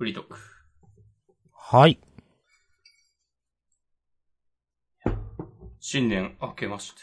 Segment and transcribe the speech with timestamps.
[0.00, 0.38] フリートーク。
[1.52, 2.00] はい。
[5.78, 7.02] 新年明けまして、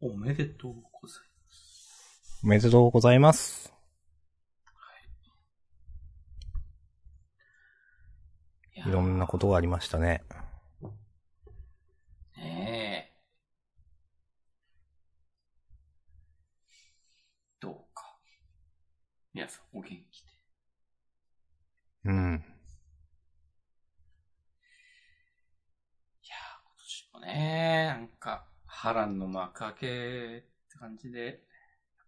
[0.00, 2.40] おめでとうございます。
[2.44, 3.74] おめでとうございます。
[8.76, 10.22] いやいろんなことがありましたね。
[12.36, 13.16] ねえ。
[17.58, 18.20] どうか。
[19.34, 20.09] 皆さんお元気で。
[22.10, 22.44] うん。
[26.22, 29.88] いやー、今年もね、なんか、波乱の幕開けっ
[30.70, 31.42] て感じで、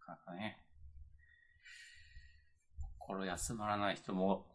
[0.00, 0.58] なかなかね、
[2.98, 4.46] 心休まらない人も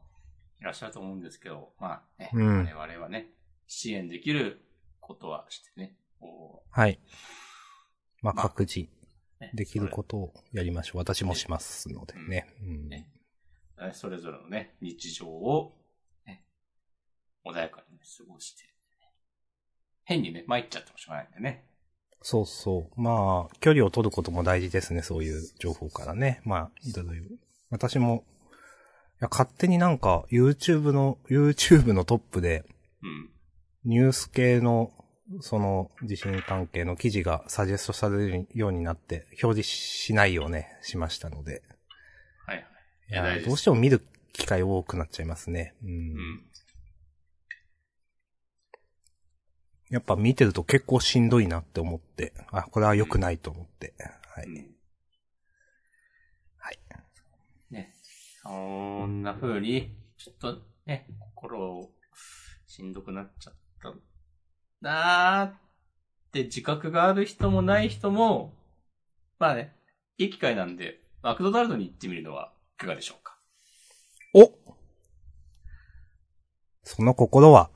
[0.60, 3.32] いらっしゃると思うんですけど、まあね、うん我々はね、
[3.68, 4.62] 支援できる
[5.00, 7.00] ことはしてね、こはい。
[8.22, 8.88] まあ、まあ各自
[9.54, 10.98] できることをやりましょう。
[10.98, 12.48] 私もしますのでね。
[12.62, 13.08] うんね
[13.78, 15.78] それそれぞれのね、日常を、
[16.26, 16.44] ね、
[17.46, 18.64] 穏やかに、ね、過ごして、
[20.04, 21.66] 変にね、参っちゃってもしょうがないんでね。
[22.22, 23.02] そうそう。
[23.02, 25.02] まあ、距離を取ることも大事ですね。
[25.02, 26.42] そういう情報からね。
[26.44, 27.24] まあ、いろいろ。
[27.70, 28.24] 私も、
[29.20, 32.66] いや、勝手になんか YouTube の、YouTube のトップで、
[33.04, 33.30] うん。
[33.86, 34.92] ニュース系の、
[35.42, 41.64] その、地震関係の記事がサジェストされるようになって、表示しないようね、しましたので。
[42.46, 42.66] はいはい。
[43.10, 44.02] いやどうしても見る
[44.34, 45.74] 機会多くなっちゃいますね。
[45.84, 45.90] うん。
[45.90, 46.44] うん。
[49.90, 53.94] やっぱ見てると結構しんどいなって思って、あ、これは良くないと思って。
[54.36, 54.46] はい。
[54.46, 54.78] うん
[56.58, 56.80] はい。
[57.72, 57.94] ね。
[58.44, 58.50] そ
[59.06, 61.92] んな風に、ちょっとね、心を
[62.66, 63.94] しんどくなっちゃった
[64.82, 65.54] なーっ
[66.32, 68.54] て自覚がある人もない人も、
[69.40, 69.74] まあね、
[70.18, 73.36] いい機会なんで、マクドナルドに行ってみるのはいかがでしょうか？
[74.36, 74.52] お
[76.84, 77.72] その心は、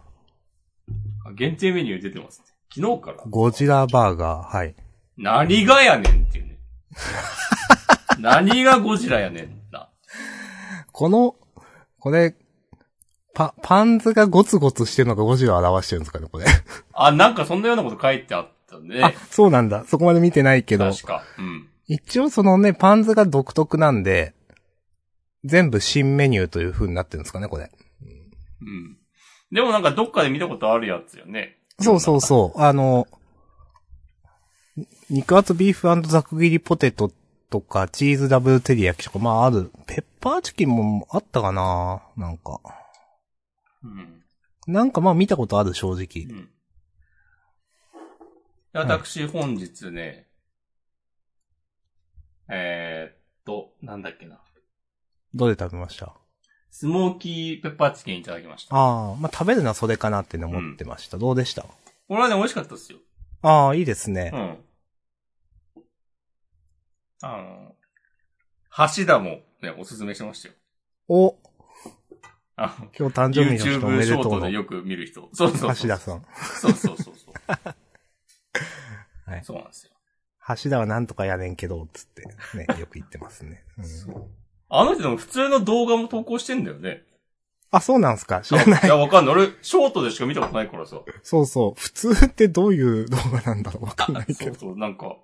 [1.25, 2.45] あ限定メニュー出てますね。
[2.71, 3.17] 昨日から。
[3.27, 4.75] ゴジラバーガー、はい。
[5.17, 6.59] 何がやねんっていうね。
[8.19, 9.90] 何がゴジラやねんな。
[10.91, 11.35] この、
[12.00, 12.35] これ、
[13.34, 16.45] パ、パンズがゴツゴツしてるのがゴジラを表してるんですかね、これ。
[16.94, 19.01] あ、なんかそんなようなこと書いてあったね。
[19.03, 19.84] あ、そうなんだ。
[19.88, 20.91] そこまで見てないけど。
[20.91, 21.23] 確か。
[21.40, 21.67] うん。
[21.88, 24.35] 一応そのね、パンズが独特なんで、
[25.44, 27.72] 全部新メニューという風になってるんですかね、これ。
[28.62, 28.97] うん。
[29.52, 31.57] でもなんかどっかで見たことあるやつよね。
[31.79, 32.59] そうそうそう。
[32.62, 33.07] あの、
[35.09, 37.12] 肉厚ビーフざく切りポテト
[37.50, 39.72] とか、チーズダブルテリヤキとか、まあある。
[39.88, 42.59] ペッパーチキンもあったかななんか。
[43.84, 44.23] うん。
[44.68, 46.40] なんかまあ見たことある、正直う。
[46.40, 46.50] ん。
[48.73, 50.28] 私、本日ね、
[52.47, 54.40] えー、っと、なんだっけな。
[55.34, 56.14] どれ食べました？
[56.69, 58.75] スモーキーペッパーチキンいただきました。
[58.75, 61.18] ああ、まあ食べるのはそれかなってね思ってました。
[61.18, 61.64] どうでした？
[61.64, 63.00] これはね、美味しかったですよ。
[63.41, 64.38] ああ、いいですねう。
[64.38, 64.58] ん。
[67.24, 67.75] あの、
[68.96, 70.56] 橋田もね、おすすめしましたよ。
[71.08, 71.38] お、
[72.56, 74.52] あの、今日誕生日の人お YouTube めでとうのショートで。
[74.52, 75.30] よく見る人。
[75.34, 75.75] そうそうそう。
[75.75, 76.25] 橋田さん。
[76.59, 77.34] そうそうそうそう。
[79.25, 79.91] はいそうなんですよ。
[80.64, 82.24] 橋田はなんとかやねんけど、つって、
[82.58, 83.64] ね、よく言ってますね。
[83.78, 83.86] うん、
[84.74, 87.04] あの人でも普通の動画も投稿してんだよね。
[87.72, 88.42] あ、そうなんすか？
[88.42, 88.88] 知らないい。
[88.88, 89.36] や、わかんない。
[89.36, 91.02] 俺、ショートでしか見たことないからさ。
[91.24, 91.80] そうそう。
[91.80, 93.86] 普通ってどういう動画なんだろう？
[93.86, 94.44] わかんないけど。
[94.46, 95.18] そうそう、なんか、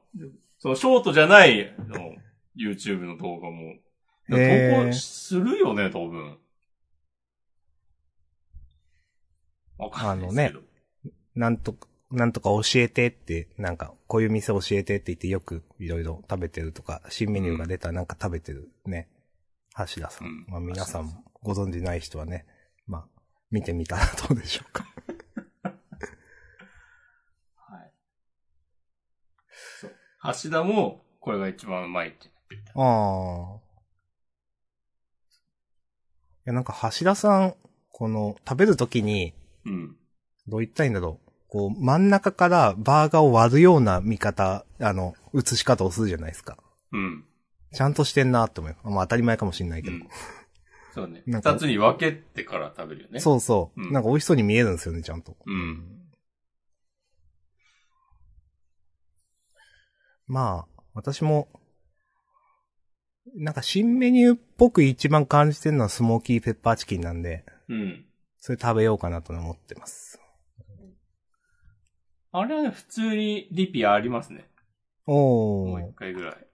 [0.60, 2.14] そのショートじゃないの、
[2.58, 3.76] YouTube の動画も。
[4.30, 6.38] 投稿するよね、多分。
[9.78, 10.62] わかんないですけど。
[11.36, 19.10] なんとか、なんとか教えてって、なんか、こういう店教えてって言ってよくいろいろ食べてるとか、新メニューが出たらなんか食べてるね。
[19.78, 20.28] 橋田さん。
[20.28, 22.46] うんまあ皆さんご存知ない人はね、
[22.88, 23.08] まあ、
[23.52, 24.86] 見てみたらどうでしょうか。
[27.56, 27.92] はい。
[29.80, 29.92] そう。
[30.44, 32.80] 橋田も、これが一番うまいって言ってた。
[32.82, 33.56] ああ。
[33.56, 33.60] い
[36.46, 37.56] や、なんか橋田さん、
[37.92, 39.34] この、食べるときに、
[39.66, 39.98] うん。
[40.48, 41.32] どう言ったらいいんだろう。
[41.50, 46.58] こう、真ん中からバーガーを割るような見方、あの、映し方をするじゃないですか。
[46.92, 47.27] うん。
[47.78, 49.98] ちゃんとしてんなって思いまあ当たり前かもしれないけど。
[49.98, 50.08] うん。
[50.96, 51.22] そうね。
[51.28, 53.20] 二つに分けてから食べるよね。
[53.20, 55.38] そうそう、うんなんか美味しそうに見えるんですよね、ちゃんと。
[55.46, 55.86] うん。
[60.26, 61.50] まあ、私も、
[63.36, 68.06] なんか新メニューっぽく一番感じてるのはスモーキーペッパーチキンなんで、うん。
[68.40, 70.20] それ食べようかなと思ってます。
[72.32, 74.50] あれはね、普通にリピありますね。
[75.06, 75.94] おーもう一。
[75.94, 76.47] 回ぐらい。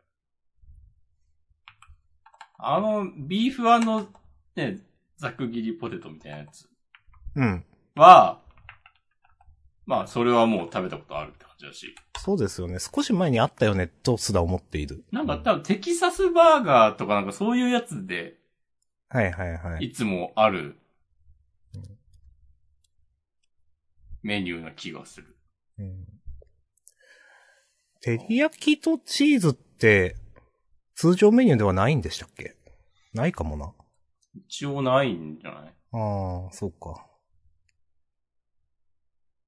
[2.66, 4.08] あの、ビーフの、
[4.56, 4.80] ね、
[5.18, 6.68] ざく切りポテトみたいなやつ
[7.36, 7.66] うん。
[7.96, 8.42] は、
[9.86, 11.94] まあ、それはもう食べたことあるって感じだし。
[12.20, 12.78] そうですよね。
[12.80, 15.04] 少し前にあったよね、とすら思っている。
[15.12, 18.36] なんか多分テキサスバーガーとかなんかそういうやつで、
[19.10, 19.86] はいはいはい。
[19.88, 20.78] いつもある
[24.24, 25.36] メニューな気がする。
[25.80, 26.06] うん
[28.06, 30.18] 照り焼きとチーズって、
[30.96, 32.56] 通常メニューではないんでしたっけ？
[33.14, 33.74] ないかもな。
[34.48, 35.74] 一応ないんじゃない？
[35.92, 37.06] ああ、そうか。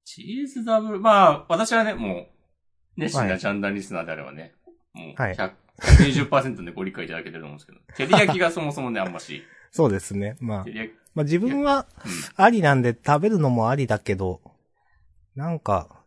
[0.04, 2.28] チーズダブル、まあ、私はね、もう、
[2.96, 4.54] 熱心はないジャンダンリスナーであればね、
[4.92, 5.52] もうはい100、
[6.30, 9.42] 120%でご理解いただけてると思うんですけど、 照り焼きがそもそもね、あんまし、
[9.72, 10.36] そうですね。
[10.40, 10.64] まあ
[11.14, 12.44] まあ自分はうん。
[12.44, 14.40] ありなんで食べるのもありだけど、
[15.34, 16.04] なんか、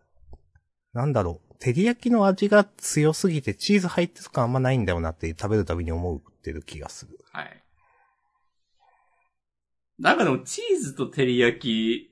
[0.93, 1.48] なんだろう。
[1.59, 7.19] 照り焼きの味が強すぎてチーズ入ってる感あんまないんだよなって食べるたびに思ってる気がする。
[7.31, 7.63] はい。
[9.99, 12.09] なんかでも、チーズと照り焼き、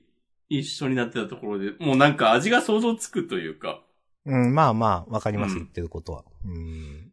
[0.50, 3.82] 一緒になってたところで、もうなんか味が想像つくというか、
[4.26, 6.24] うん、まあまあ、わかります、うん言ってることは。
[6.44, 7.12] うん。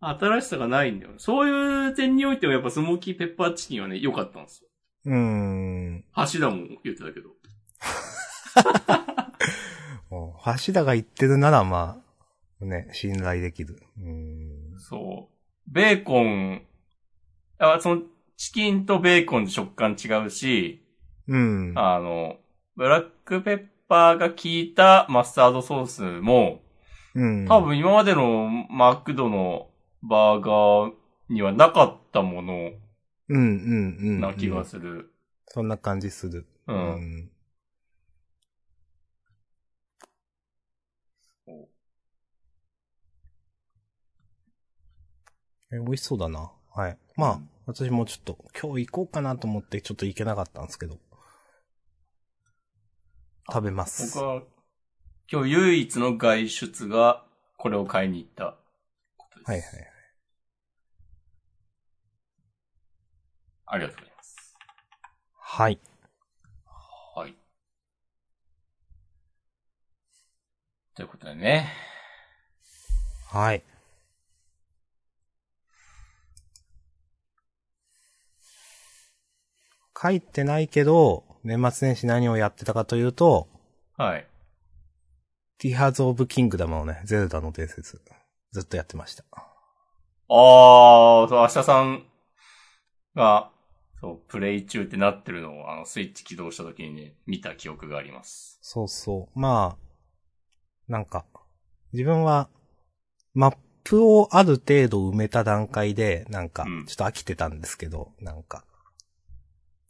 [0.00, 1.12] 新しさがないんだよ。
[1.18, 4.68] そういう点においてはやっぱスモーキーペッパーチキンはね、良かったんですよ。
[5.06, 6.04] うーん。
[6.32, 7.30] 橋田も言ってたけど。
[10.12, 11.98] もう橋田が言ってるならま
[12.60, 13.78] あ、ね、信頼できる。
[13.98, 14.78] うん。
[14.78, 15.72] そう。
[15.72, 16.60] ベーコン、
[17.58, 18.02] あその、
[18.36, 20.84] チキンとベーコンで食感違うし、
[21.28, 21.72] うん。
[21.76, 22.36] あの、
[22.76, 26.60] ブラックペッパーが効いたマスタードソースも、
[27.14, 27.48] うん。
[27.48, 29.70] 多分今までのマクドの
[30.02, 30.92] バーガー
[31.30, 32.70] にはなかったもの
[33.30, 34.20] うんうんうん。
[34.20, 35.10] な気がする。
[35.46, 36.46] そんな感じする。
[36.66, 36.72] う。
[36.74, 37.31] うん
[45.72, 46.50] 美味しそうだな。
[46.74, 46.98] はい。
[47.16, 50.98] まあ、うん私もちょっと、今日行こうかなと思ってちょっと行けなかったんですけど。
[53.48, 54.14] 食べます。
[54.14, 54.42] 僕は、
[55.30, 57.24] 今日唯一の外出が、
[57.56, 58.56] これを買いに行った
[59.16, 59.50] ことです。
[59.50, 59.88] はいはいはい。
[63.66, 64.56] ありがとうございます。
[65.34, 65.80] はい。
[67.14, 67.34] はい。
[70.96, 71.68] ということでね。
[73.28, 73.62] はい。
[80.02, 83.48] 書いてないけど、年末年始何をやってたかというと、
[83.96, 84.26] はい。
[85.58, 88.00] ティアーズ・オブ・キングダムをね、ゼルダの伝説、
[88.50, 89.24] ずっとやってました。
[89.32, 92.04] あー、そう、明日さん
[93.14, 93.52] が、
[94.00, 98.58] そう、プレイ中ってなってるのを、あの、スイッチ起動した時にね、見た記憶があります。
[98.60, 99.38] そうそう。
[99.38, 99.92] まあ、
[100.88, 101.24] なんか、
[101.92, 102.48] 自分は、
[103.34, 108.64] マップをある程度埋めた段階で、なんかうん、ちょっと飽きてたんですけど、なんか、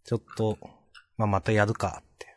[0.05, 0.59] ちょっと、
[1.17, 2.37] まあ、またやるかって。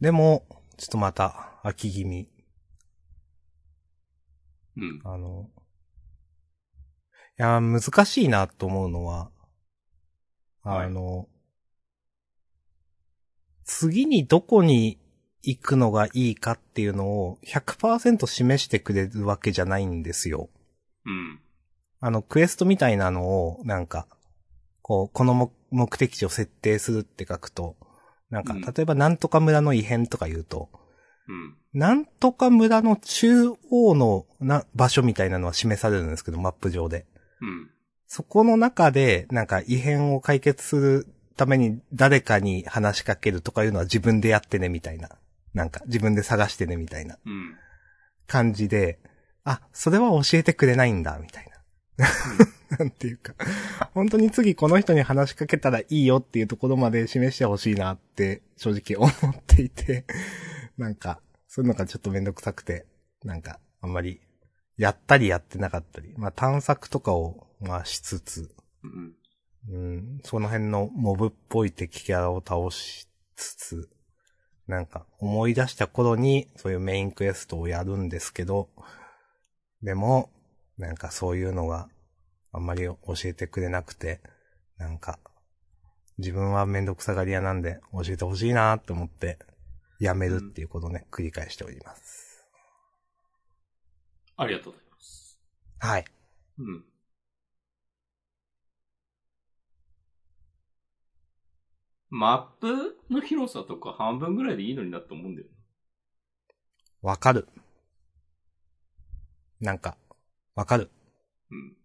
[0.00, 0.44] でも、
[0.76, 2.28] ちょっとまた、飽き気味。
[4.76, 5.00] うん。
[5.04, 5.50] あの、
[7.38, 9.30] いや、難しいなと思うのは、
[10.64, 11.28] あの、
[13.64, 14.98] 次にどこに
[15.42, 20.50] 行くのがいいかっていうのを100%示してくれるわけじゃないんですよ。
[21.04, 21.40] うん。
[22.00, 24.06] あの、クエストみたいなのを、なんか、
[24.82, 27.76] こう、この目目的地を設定するって書くと、
[28.30, 30.68] なんか、うん例えばなんとか村の異変とか言うと、
[31.28, 31.56] うん。
[31.72, 37.06] なんとか村の中央のな場所みたいなのは示されるんですけど、マップ上で。
[37.40, 37.70] うん。
[38.06, 45.10] そこの中で、なんか異変を解決するために誰かに話しかけるとかいうのは自分でやってねみたいな。
[45.54, 47.54] なんか自分で探してねみたいなうん。
[48.26, 48.98] 感じで、
[49.44, 51.50] あ、それは教えてくれないんだ、みたい
[51.96, 52.06] な。
[52.78, 53.34] なんていうか、
[53.92, 60.06] 本当に次この人に話しかけたらいいよっていうところまで示してほしいなって正直思っていて、
[60.78, 62.86] なんか、そういうのがちょっとめんどくさくて、
[63.24, 64.20] なんか、あんまり、
[64.78, 69.14] やったりやってなかったり、まあ探索とかを、まあしつつ、うん。
[69.68, 73.90] うん、その辺のモブっぽい敵キャラを倒しつつ、
[74.66, 78.70] なんか思い出した頃にそういうメインクエストをやるんですけど、
[79.82, 80.30] でも、
[80.78, 81.88] なんかそういうのが
[82.52, 84.20] あんまり教えてくれなくて、
[84.76, 85.18] なんか、
[86.18, 89.38] 自分はめんどくさがり屋なんで教えてほしいなと思って、
[89.98, 92.46] やめるっていうことをね、繰り返しております。
[94.36, 95.38] ありがとうございます。
[95.78, 96.04] はい。
[96.58, 96.84] うん。
[102.10, 105.54] マップの広さとか半分ぐらいでいいのになって思うんだよね。
[107.00, 107.48] わかる。
[109.60, 109.96] なんか、
[110.54, 110.90] わかる。
[111.50, 111.81] うん。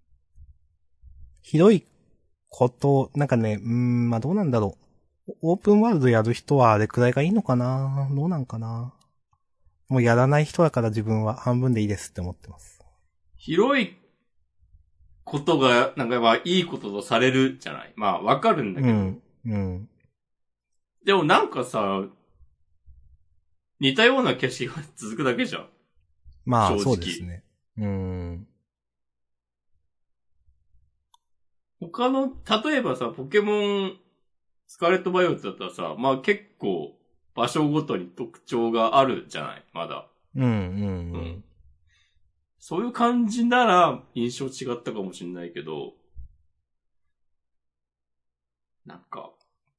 [1.50, 1.86] 広い
[2.50, 4.77] こと、なんかね、うーん、まあどうなんだろ
[5.30, 5.34] う。
[5.42, 8.10] オープンワールドやる人はあれくらいがいいのかな？
[8.12, 8.94] どうなんかな？
[9.88, 12.82] もうやらない人だから自分は半分でいいですって思ってます。
[13.38, 13.96] 広い
[15.24, 17.94] ことが、なんかやっぱいいこととされるじゃない？
[17.96, 18.94] まあわかるんだけど。
[18.94, 19.22] うん。
[19.46, 19.89] うん。
[21.06, 22.04] でもなんかさ、
[23.80, 25.70] 似たような景色が続くだけじゃん。
[26.46, 27.44] まあ、正直そうですね。
[27.77, 28.17] うん。
[31.91, 32.34] 他の、
[32.65, 33.98] 例えばさ、ポケモン、
[34.67, 36.98] スカーレットバイオレットだったらさ、まあ結構
[37.36, 39.63] 場所ごとに特徴があるじゃない？
[39.74, 40.08] まだ。
[40.36, 41.44] うん、うん、ううんん。
[42.60, 45.94] そういう感じなら印象違ったかもしれないけど、
[48.86, 49.32] なんか、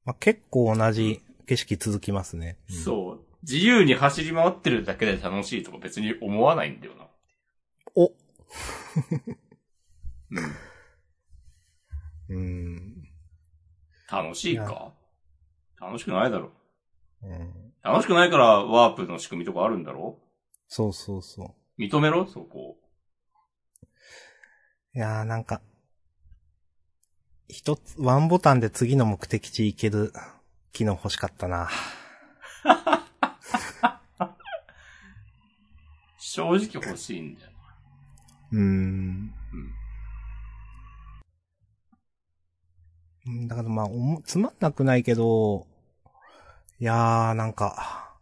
[0.05, 2.57] まあ、結構同じ景色続きますね。
[2.69, 7.05] うんそう、自由に走り回ってるだけで楽しいとか別に思わないんだよな。
[7.95, 8.11] おうん。
[12.29, 13.03] うん。
[14.11, 14.93] 楽しいか？
[15.79, 16.51] 楽しくないだろ。
[17.23, 17.73] うん。
[17.83, 20.19] 楽しくないからワープの仕組みとかあるんだろ？
[20.67, 21.81] そうそうそう。
[21.81, 22.25] 認めろ？
[22.27, 22.77] そこ。
[24.95, 25.61] いやーなんか、
[27.47, 30.13] 一つ、ワンボタンで次の目的地行ける
[30.71, 31.69] 機能欲しかったな。
[36.19, 37.51] 正直欲しいんだよ。
[38.51, 39.33] うーん。
[43.47, 43.87] だからまあ、
[44.25, 45.67] つまんなくないけど、
[46.79, 48.15] いやーなんか、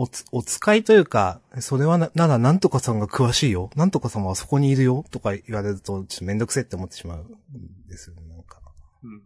[0.00, 3.70] おつ、お使いというか、それはな、ならなんとかさんが詳しいよ。
[3.74, 5.04] なんとかさんはそこにいるよ。
[5.10, 8.22] とか言われると、ちょっとめんどくせえって思ってしまうんですよね。
[8.28, 8.60] なんか、
[9.02, 9.22] うん。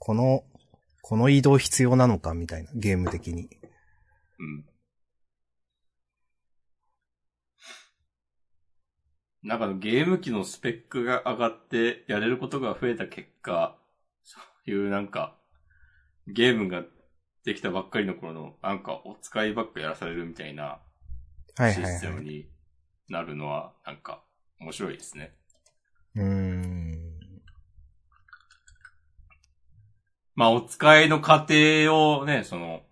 [0.00, 0.42] この、
[1.02, 3.48] この移動必要なのかみたいな、ゲーム的に。
[4.40, 4.64] うん。
[9.42, 13.76] なんかゲーム機のスペックが上がってやれることが増えた結果、
[14.24, 15.36] そういうなんか、
[16.28, 16.84] ゲームが
[17.44, 20.80] できたばっかりの頃の、なんかお使いばっかやらされるみたいな
[21.56, 21.98] はいシはいはい。
[21.98, 22.48] ステムに
[23.08, 24.22] なるのは、なんか
[24.60, 25.34] 面白いですね。
[26.14, 27.12] うーん。
[30.34, 32.82] まあ、お使いの過程をね、その、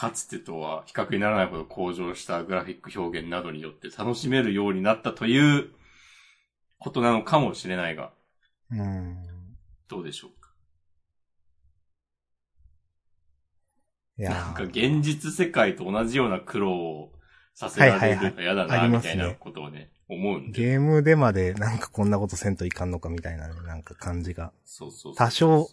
[0.00, 5.72] かつてとは比較にならないほど向上したグラフィック表現などによって楽しめるようになったという
[6.78, 8.10] ことなのかもしれないが、
[8.72, 9.18] うーん。
[9.88, 10.48] どうでしょうか？
[14.18, 17.12] いやなんかー現実世界と同じような苦労を
[17.52, 20.62] させられるのが嫌だな、みたいなことをね、思うんで。
[20.62, 24.50] ゲームでまでなんかこんなことせんといかんのかみたいなね、なんか感じが。
[24.64, 25.68] そうそうそう多少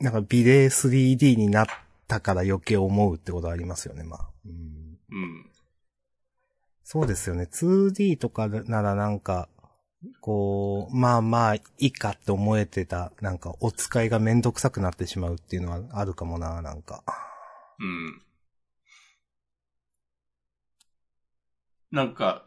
[0.00, 1.66] なんかビデ 3D になっ
[2.06, 4.30] たから余計思うってことありますよね、まあ。
[4.44, 5.50] うん、うん。
[6.82, 7.48] そうですよね。
[7.50, 9.48] 2D とかならなんか、
[10.20, 17.02] こう、まあまあ、いいかって思えてた、なんかお使いがめんどくさくなってしまうっていうのはあるかもな、なんか。
[17.80, 18.22] うん。
[21.90, 22.44] なんか、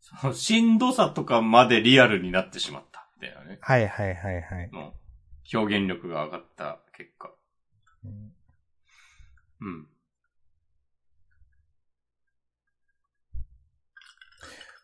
[0.00, 3.08] その、しんどさとかまでリアルになってしまった。
[3.20, 3.58] みたいなね。
[3.60, 4.70] はいはいはいはい。
[4.70, 4.94] の
[5.52, 7.30] 表現力が上がった結果。
[8.04, 8.32] うん
[9.60, 9.86] うん。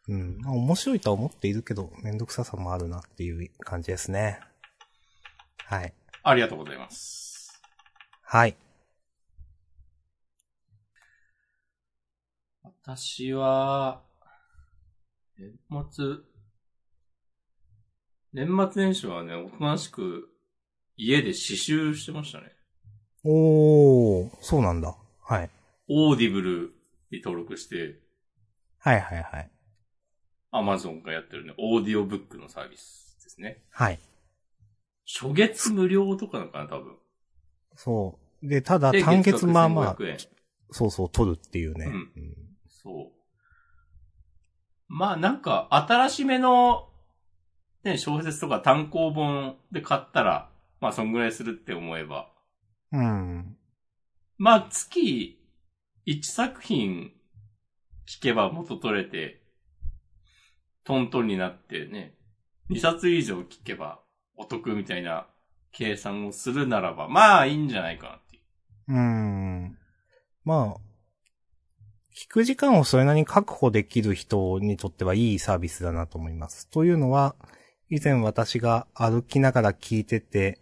[0.09, 0.39] うん。
[0.39, 4.41] まあ面白いとは思っているけど、めんどくささもあるなっていう感じですね。
[5.65, 5.93] はい。
[6.23, 7.61] ありがとうございます。
[8.23, 8.57] はい。
[12.85, 14.03] 私は、
[15.39, 15.53] 年
[15.91, 16.17] 末、
[18.33, 20.29] 年末年始はね、おとなしく
[20.97, 22.56] 家で刺繍してましたね。
[23.29, 24.95] おー、そうなんだ。
[25.25, 25.51] はい。
[25.89, 26.75] オーディブル
[27.11, 27.99] に登録して、
[28.79, 29.51] はいはいはい。
[30.53, 33.65] アマゾンがやってるね、オーディオブックのサービスですね。
[33.71, 33.99] はい。
[35.05, 36.95] 初月無料とかなのかな、多分。
[37.75, 38.49] そう。
[38.49, 40.19] で、ただで単月まあまあ月、額1500円
[40.71, 41.87] そうそう、取るっていうね。
[41.87, 42.11] うん
[42.69, 43.13] そう。
[44.87, 46.89] まあなんか、新しめの、
[47.83, 50.49] ね、小説とか単行本で買ったら、
[50.81, 52.36] まあそんぐらいするって思えば。
[52.93, 53.57] うん。
[54.39, 55.39] まあ月
[56.07, 57.13] 1作品
[58.07, 59.43] 聞けば元取れて、
[60.85, 62.15] トントンになってね、
[62.71, 64.01] 2冊以上聞けば
[64.37, 65.27] お得みたいな
[65.73, 68.43] 計算をするならば、まあいいんじゃないかなっていう。
[68.89, 69.79] うん。
[70.45, 70.81] まあ、
[72.17, 76.69] 聞く時間をそれなりに確保できる人にとってはいいサービスだなと思います。
[76.71, 77.35] というのは、
[77.91, 80.61] 以前私が歩きながら聞いてて、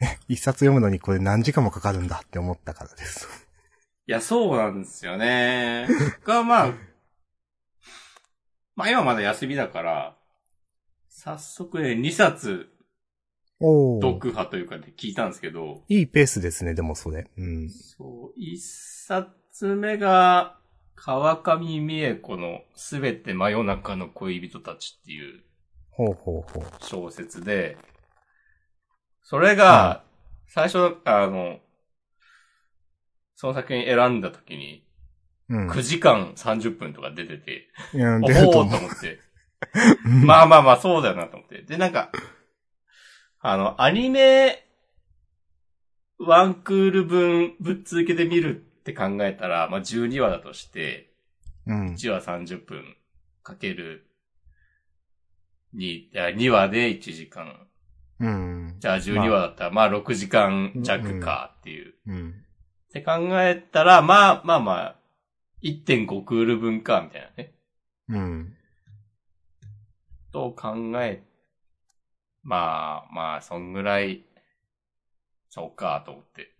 [0.28, 3.28] 一冊読むのにこれ何時間もかかるんだって思ったからです。
[4.06, 5.88] いや、そうなんですよね。
[6.24, 6.74] が、まあ、
[8.76, 10.18] まあ今まだ休みだから、
[11.08, 12.68] 早速ね、2冊
[13.60, 17.30] 読破というかで聞いたんですけど、いいペースですね、でもそれ。
[17.36, 17.70] うん。
[17.70, 20.58] そう、1冊目が、
[20.96, 25.42] 川上美恵子のすべて真夜中の恋人たちっていう
[25.96, 26.64] ほうほうほう。
[26.80, 27.76] 小説で、
[29.24, 30.04] それが、
[30.46, 31.58] 最初、あの、
[33.34, 34.86] その作品選んだ時に、
[35.48, 35.70] うん。
[35.70, 38.78] 9時間30分とか出てて、いや、お出るとおーと思う。
[38.80, 39.18] 思って。
[40.26, 41.62] まあまあまあ、そうだよなと思って。
[41.62, 42.12] で、なんか、
[43.40, 44.66] あの、アニメ、
[46.18, 51.14] ワンクール分ぶっ続けて見るって考えたら、まあ12話だとして、
[51.66, 51.86] うん。
[51.94, 52.84] 1話30分
[53.42, 54.06] かける
[55.74, 57.66] 2、いや2話で1時間。
[58.20, 58.76] うん。
[58.78, 61.94] じゃあ12話だったら、まあ6時間弱かっていう。
[62.06, 62.30] うん。
[62.30, 64.96] って考えたら、まあまあまあ、
[65.62, 67.54] 1.5クール分か、みたいなね。
[68.08, 68.56] うん。
[70.32, 71.22] と考え、
[72.42, 74.24] まあまあ、そんぐらい、
[75.48, 76.52] そうか、と思って。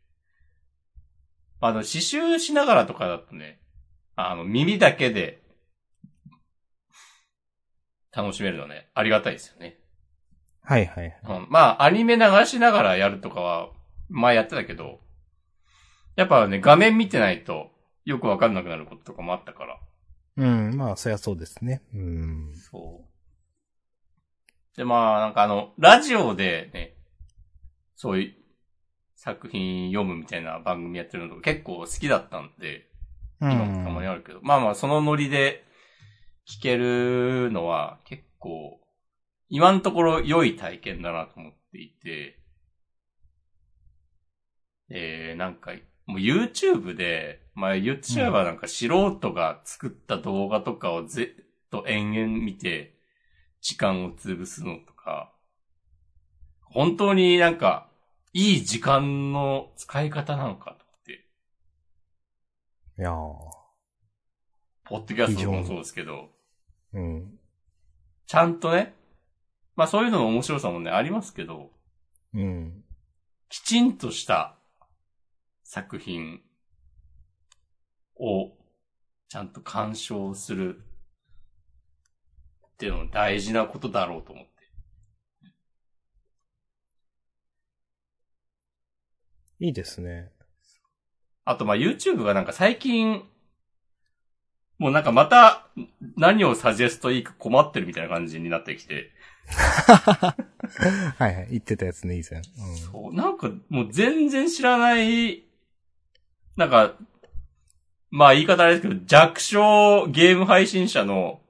[1.61, 3.61] あの、刺繍しながらとかだとね、
[4.16, 5.42] あの、耳だけで、
[8.12, 9.78] 楽しめるのね、ありがたいですよね。
[10.64, 11.16] はいはい。
[11.28, 13.68] うん、まあ、アニメ流しながらやるとかは、
[14.09, 15.00] 前やってたけど、
[16.16, 17.71] やっぱね、画面見てないと、
[18.04, 19.80] よくわかんなくなることとかもあったから。
[20.37, 20.76] うん。
[20.76, 21.83] まあ、そりゃそうですね。
[21.94, 22.52] うん。
[22.54, 24.76] そう。
[24.76, 26.94] で、まあ、なんかあの、ラジオでね、
[27.97, 28.35] そういう
[29.16, 32.88] 作品読むみたいな番組やってるのとか結構好きだったんで、
[33.40, 34.11] う今もたまにん。
[34.11, 35.64] あるけど、まあまあ、そのノリで
[36.47, 38.80] 聞けるのは結構、
[39.54, 42.40] 今のところ良い体験だなと思っていて、
[44.90, 45.70] えー、なんか、
[46.06, 52.99] もう YouTube で、まあ言っちゃえばなんか素人が作った動画とかをずっと延々見て、
[53.61, 55.32] 時間を潰すのとか、
[56.62, 57.88] 本当になんか、
[58.32, 61.12] いい時間の使い方なのかと思って、
[62.98, 63.14] いやー。
[64.87, 66.31] ポッドキャストもそうですけど、
[66.92, 67.38] うん。
[68.26, 68.96] ちゃんとね、
[69.76, 71.70] まあそういうのの面白さもね、ありますけど、
[72.32, 72.84] うん。
[73.48, 74.56] きちんとした
[75.62, 76.40] 作品
[78.16, 78.52] を
[79.28, 80.78] ちゃんと鑑賞する
[82.74, 84.50] っていうのも大事なことだろうと思って。
[89.60, 90.30] いいですね。
[91.44, 93.22] あとまあ YouTube がなんか最近、
[94.78, 95.68] もうなんかまた
[96.16, 99.13] 何をサジェストいいか困ってるみたいな感じになってきて、
[101.18, 101.48] はいはい。
[101.50, 102.40] 言ってたやつね、以前。
[102.40, 102.76] うん。
[102.76, 105.44] そうなんかもう全然知らない、
[106.57, 106.94] なんか、
[108.11, 111.40] まあ言い方あれですけど、弱小ゲーム配信者の、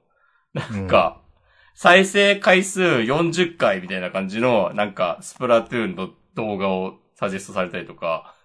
[0.53, 1.21] なんか、
[1.73, 8.35] 再生回数40回みたいな感じの、なんか、スプラトゥーンの動画をサジェストされたりとか、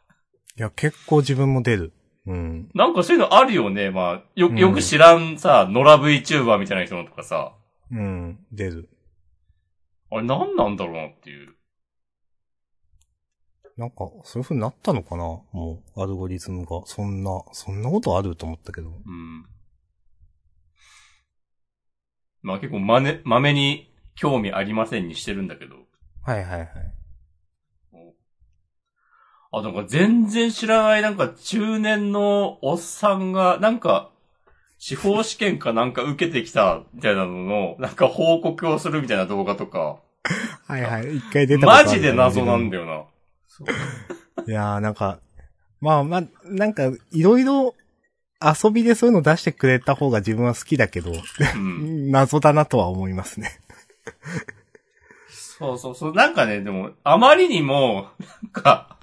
[0.56, 1.92] いや、結構自分も出る。
[2.26, 2.68] うん。
[2.74, 3.90] なんかそういうのあるよね。
[3.90, 7.54] まあ、よ、うんよく知らんさ、野良 VTuber みたいな人のとかさ、
[7.90, 8.38] うん。
[8.52, 8.88] 出る。
[10.10, 11.54] あれ何なんだろうなっていう。
[13.76, 16.82] なんか、そういう風になったのかなもう、アルゴリズムが。
[16.84, 18.88] そんな、そんなことあると思ったけど。
[18.88, 19.46] うん。
[22.42, 25.76] まあ結構まね、まめに興味ありませんにしてるんだけど。
[26.22, 26.68] はいはいはい。
[29.52, 34.10] あ、なんか全然知らないなんか中年のおっさんが、なんか、
[34.80, 39.98] 司法試験かなんか受けてきたみたいなのの、なんか報告をするみたいな動画とか、
[40.66, 41.18] はいはい。
[41.18, 42.84] 一回出たことあるマジで謎なんだよ。
[42.84, 43.06] よ
[44.38, 44.44] な。
[44.46, 45.20] いやーなんか、
[45.82, 47.74] まあまあ、なんか、いろいろ
[48.40, 51.12] 遊びでそういうの出してくれた方が自分は好きだけど、
[51.56, 52.10] うん。
[52.10, 53.60] 謎だなとは思いますね。
[55.28, 56.14] そうそうそう。
[56.14, 58.08] なんかね、でも、あまりにも、
[58.42, 58.96] なんか、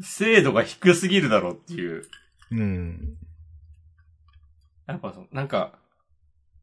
[0.00, 2.04] 精度が低すぎるだろうっていう。
[2.52, 3.18] うん。
[4.88, 5.78] やっぱそう、なんか、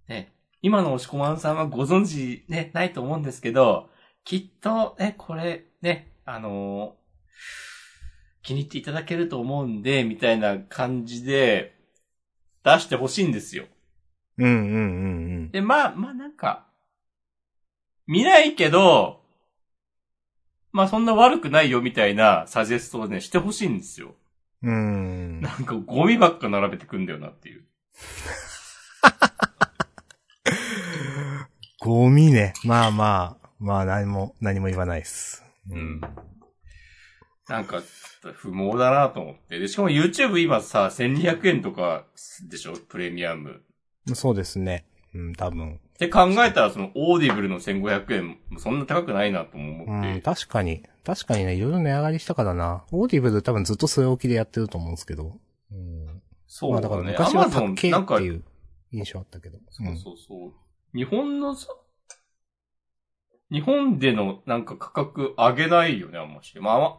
[0.07, 3.89] ね、今の押し込まんさんはご存知ね、ないと思うんですけど、
[4.25, 7.05] きっとね、これね、あのー
[8.45, 11.75] 気に入っていただけると思うんで、みたいな感じで
[12.63, 13.65] 出してほしいんですよ。
[14.37, 14.77] うんうんうんう
[15.47, 15.51] ん。
[15.51, 16.67] で、まあ、まあなんか、
[18.05, 19.21] 見ないけど、
[20.71, 24.13] まあそんな悪くないよみたいなサジェストをね、してほしいんですよ。
[24.61, 25.41] うん。
[25.41, 27.63] なんかゴミばっか並べてくんだよなっていう。
[31.79, 32.53] ゴミね。
[32.63, 35.43] まあまあ、まあ何も、何も言わないっす。
[35.69, 36.01] うん。
[37.47, 37.81] なんか、
[38.33, 39.59] 不毛だなと思って。
[39.59, 42.05] で、しかも YouTube 今さ、1200円とか
[42.49, 42.73] でしょ？
[42.73, 43.61] プレミアム。
[44.13, 44.85] そうですね。
[45.13, 45.75] うん、多分。
[45.75, 50.11] って考えたら、その、オーディブルの1500円、そんな高くないなとも思って。
[50.11, 50.83] うん、確かに。
[51.05, 52.83] 確かにね、いろいろ値上がりしたからな。
[52.91, 55.37] オーディブル多分ずっと据え置きでやってると思うんですけど。
[55.71, 56.04] うん。
[56.69, 57.11] まあだからそうだね。
[57.11, 58.43] 昔は高アマゾン、けなんか、っていう
[58.91, 59.59] 印象あったけど。
[59.69, 60.53] そうそうそう。
[60.97, 61.67] 日本のさ、
[63.51, 66.57] 日本でのなんか価格上げないよね、あんまし。
[66.59, 66.97] まあ、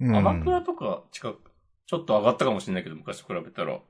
[0.00, 0.16] うん。
[0.16, 1.52] アマプラとか近く、
[1.86, 3.80] ちょっと上がったかもしれないけど、昔と比べたら。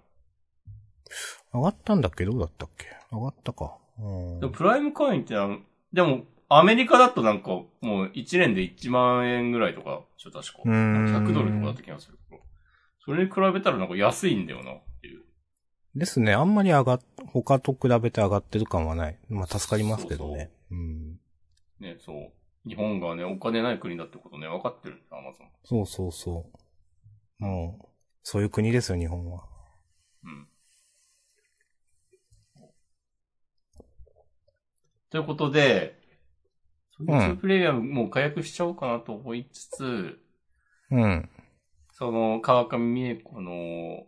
[1.53, 2.87] 上がったんだっけどうだったっけ？
[3.11, 3.77] 上がったか。
[3.99, 5.35] うんでもプライム会員って
[5.93, 10.59] でも、アメリカだとなんか、もう1年で1万円ぐらいとか、ちょ、確か。
[10.65, 12.19] うーん100ドルとかだった気がする。
[13.05, 15.23] それに比べたらなんか安いんだよな、っていう。
[15.95, 16.35] ですね。
[16.35, 19.19] あんまり上がっ、他と比べて上がってる感はない。
[19.29, 20.51] まあ助かりますけどね。
[20.71, 21.21] うん。
[21.81, 22.33] ね、そう。
[22.69, 25.49] 日本がね、お金ない国だってことね、分かってるんだ、アマゾン。
[25.65, 26.51] そうそうそ
[27.41, 27.45] う。
[27.45, 27.89] もう、
[28.23, 29.45] そういう国ですよ、日本は。
[30.23, 30.49] うん。
[35.11, 35.99] ということで、
[37.01, 40.21] ん YouTube プレミアムもう解約しちゃおうかなと思いつつ、
[40.91, 41.29] うん。
[41.93, 44.07] その、川上美恵子の、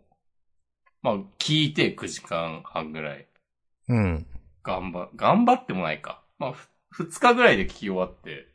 [1.01, 3.27] まあ、聞いて9時間半ぐらい。
[3.87, 4.25] うん。
[4.63, 6.23] 頑張、頑張ってもないか。
[6.39, 6.53] まあ、
[6.89, 8.47] ふ2日ぐらいで聞き終わって、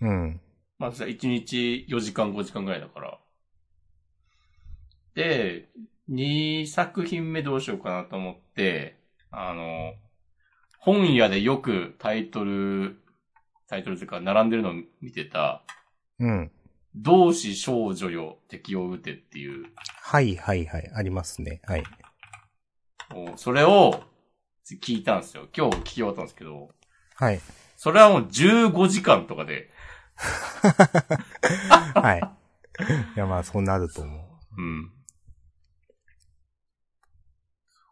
[0.00, 0.40] うん。
[0.78, 3.18] まあ、そしたら1日4時間5時間ぐらいだから。
[5.14, 5.68] で、
[6.10, 8.98] 2作品目どうしようかなと思って、
[9.30, 9.94] あの、
[10.78, 12.96] 本屋でよくタイトル、
[13.68, 15.62] タイトルというか並んでるのを見てた、
[16.18, 16.50] うん。
[16.96, 19.66] 同志少女よ敵を撃てっていう、
[20.00, 20.90] はいはいはい。
[20.94, 21.60] ありますね。
[21.64, 21.84] はい。
[23.36, 24.00] それを
[24.82, 25.48] 聞いたんですよ。
[25.56, 26.70] 今日聞き終わったんですけど、
[27.16, 27.40] はい。
[27.76, 29.70] それはもう15時間とかで、
[31.94, 32.20] はい。
[33.16, 34.62] いやまあそうなると思う。
[34.62, 34.90] うん。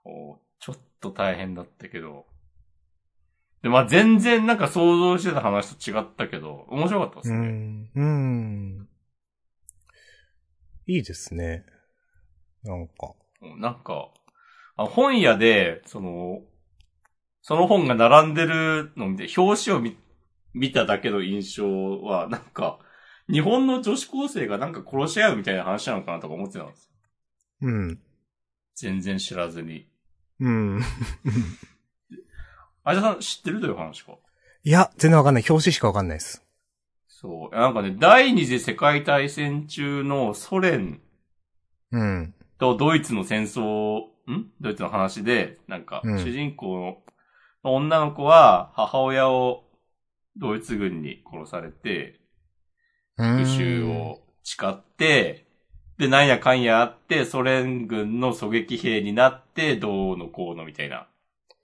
[0.05, 2.27] そう、ちょっと大変だったけど。
[3.63, 7.39] で、まあ全然なんか想像してた話と違ったけど、面白かったですね。
[7.39, 7.91] うん。
[7.95, 8.89] うん。
[10.87, 11.65] いいですね。
[12.65, 13.13] なんか。
[13.43, 14.09] うんなんか、
[14.77, 16.41] あ本屋で、その、
[17.41, 19.97] その本が並んでるのを見て、表紙を見、
[20.55, 22.79] 見ただけの印象は、なんか、
[23.31, 26.91] 日本の女子高生がなんか殺し合うみたいな話なのかなとか思ってたんですよ。
[27.63, 27.99] うん。
[28.75, 29.89] 全然知らずに。
[30.41, 30.81] うん。
[32.85, 34.13] あじさん知ってるという話か？
[34.65, 35.45] いや、全然わかんない。
[35.49, 36.42] 表紙しかわかんないです。
[37.23, 37.57] そう。
[37.57, 41.01] なんかね、第二次世界大戦中のソ連
[41.93, 42.35] うん。
[42.59, 44.51] とドイツの戦争、ん？
[44.61, 47.03] ドイツの話で、なんか、うん主人公
[47.65, 49.65] の女の子は母親を
[50.37, 52.21] ドイツ軍に殺されて、
[53.17, 55.47] 復讐を誓って、
[55.99, 61.07] で、なんやかんやあって、ソ連軍の狙撃兵になって、どうのこうのみたいな。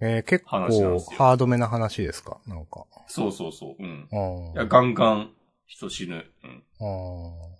[0.00, 2.38] えー、結構話なんですよハードめな話ですか？
[2.46, 2.84] なんか。
[3.08, 3.82] そうそうそう。
[3.82, 4.08] うん。
[4.54, 5.30] いや、ガンガン
[5.68, 6.24] 人死ぬ。
[6.42, 6.64] うん。
[6.80, 7.58] ああ。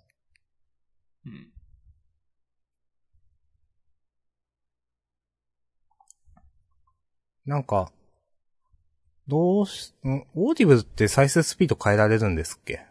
[1.25, 1.53] うん。
[7.45, 7.91] なんか、
[9.27, 12.83] どうし、んオーディブルって再生スピード変えられるんですっけ？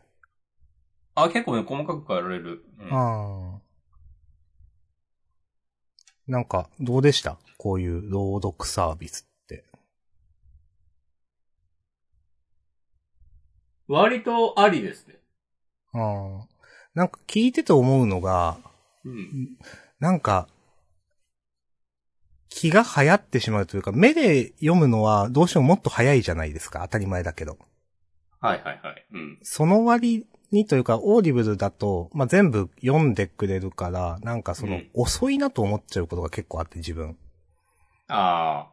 [1.17, 2.65] あ、結構ね、細かく変えられる。
[2.79, 3.61] うん、ああ。
[6.29, 7.39] なんか、どうでした？
[7.57, 9.65] こういう朗読サービスって。
[13.89, 15.17] 割とありですね。
[15.95, 16.49] ああ。
[16.95, 18.59] なんか聞いてて思うのが、
[19.05, 19.57] うん。
[19.99, 20.49] なんか、
[22.49, 26.81] 気が流行ってしまうというか、目で読むのはどうしてももっと早いじゃないですか。
[26.81, 27.59] 当たり前だけど。
[28.41, 29.07] はいはいはい。
[29.13, 29.39] うん。
[29.43, 37.17] その割にというか、オーディブルだと、まあ、全部読んでくれるから、なんかその、うん遅いなと思っちゃうことが結構あって、自分。
[38.09, 38.69] あ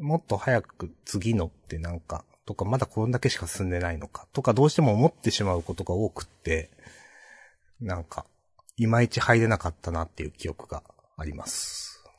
[0.00, 6.70] もっと早く次のってなんか、とか、まだこんだけしか進んでないのか、とか、どうしても思ってしまうことが多くって、
[7.78, 8.24] なんか、
[8.78, 10.82] いまいち入れなかったなっていう記憶が
[11.18, 12.02] あります。
[12.06, 12.10] あ、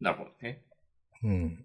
[0.00, 0.64] なるほどね。
[1.22, 1.64] うん。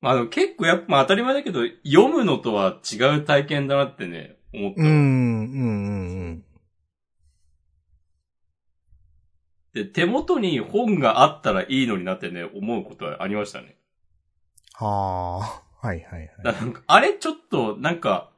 [0.00, 4.80] まあ結構やっぱ、まあ当たり前だけど、読むのとは違う体験だなってね、思った。
[4.80, 6.44] うん、うん、うん、
[9.74, 13.76] で、手元に本があったらいいのになってね、思うことはありましたね。
[14.72, 16.56] はあ、はいはいはい。
[16.86, 18.30] あれちょっと、なんか、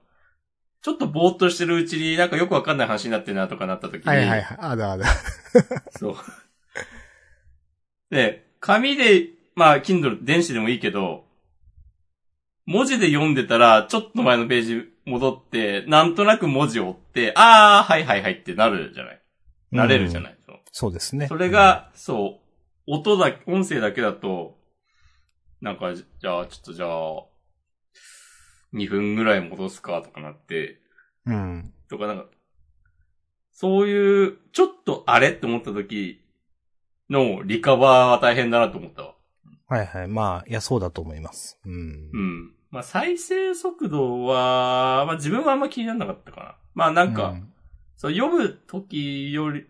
[0.83, 4.09] ちょっとぼーっとしてるうちになんかよくわかんない話になってるなとかなった時に。
[4.09, 4.59] はいはいはい。
[4.61, 5.05] あるある。
[5.97, 6.17] そう。
[8.11, 11.25] で、紙で、まあ、Kindle、電子でもいいけど、
[12.67, 19.23] 文字で読んでたら、ちょっと前のページ戻って、なんとなく文字を追って、あー、はいはいはいってなるじゃない。
[19.73, 20.23] なれるじゃい。
[20.23, 20.37] ない。
[20.47, 21.27] そうそうですね。
[21.27, 22.41] それが、そ
[22.87, 24.59] う、音だ、音声だけだと、
[25.61, 27.32] なんか、じゃあ、ちょっとじゃあ、
[28.75, 30.81] 2分ぐらい戻すかとかなって、
[31.27, 31.73] うん。
[31.89, 32.27] とかなんか、
[33.53, 36.25] そういう、ちょっとあれって思った時
[37.11, 39.15] のリカバーは大変だなと思ったわ。
[39.69, 40.09] はいはい。
[40.09, 41.59] まあ、いや、そうだと思います。
[41.65, 42.11] うん。
[42.13, 42.55] うん。
[42.71, 46.57] まあ、再生速度は、まあ自分はあんま気にならなかったかな。
[46.75, 47.53] まあなんか、うん
[48.03, 49.65] そう、読む時より、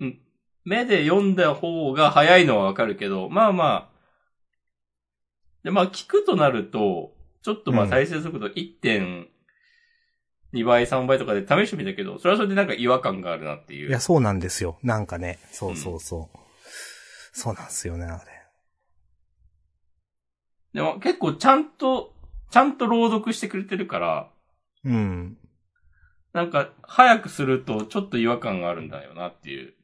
[0.00, 0.18] うん、
[0.64, 3.98] 目で読んだ方が早いのはわかるけど、まあまあ、
[5.62, 9.26] で、まあ聞くとなると、ちょっとまあうん再生速度1.2
[10.64, 13.88] 倍、3倍とかで試してみたけど、それはそれでなんか違和感があるなっていう。
[13.88, 14.78] いや、そうなんですよ。
[14.82, 15.38] なんかね。
[15.50, 16.38] そうそうそう。
[17.32, 18.24] そうなんですよね、あれ。
[20.74, 22.14] でも結構ちゃんと、
[22.50, 24.30] ちゃんと朗読してくれてるから、
[24.84, 25.38] うん。
[26.32, 29.74] なんか早くするとちょっと違和感があるんだよなっていう。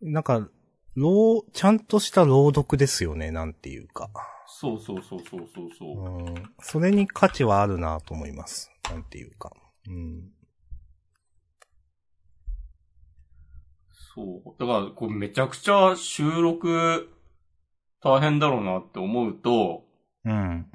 [0.00, 0.48] なんか、
[0.96, 4.10] 朗、ちゃんとした朗読ですよね、なんていうか。
[4.60, 6.18] そうそうそうそうそうそう。
[6.18, 6.34] うん。
[6.60, 8.70] それに価値はあるなと思います。
[8.90, 9.50] なんていうか。
[9.88, 10.30] うん。
[14.14, 14.60] そう。
[14.60, 17.08] だから、これめちゃくちゃ収録
[18.02, 19.86] 大変だろうなって思うと、
[20.26, 20.66] うん。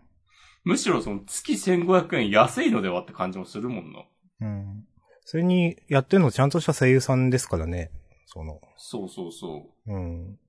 [0.64, 4.00] むしろその月1500円安いのではって感じもするもんな。
[4.42, 4.88] うん。
[5.26, 7.92] それに、やってるのちゃんとした声優さんですからね。
[8.26, 9.94] その、そうそうそう。
[9.94, 10.40] うん。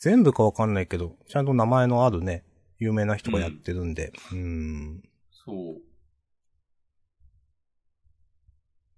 [0.00, 2.42] 全部かわかんないけど、ちゃんと名前のあるね、
[2.78, 4.12] 有名な人がやってるんで。
[4.32, 5.02] うん。
[5.30, 5.82] そう。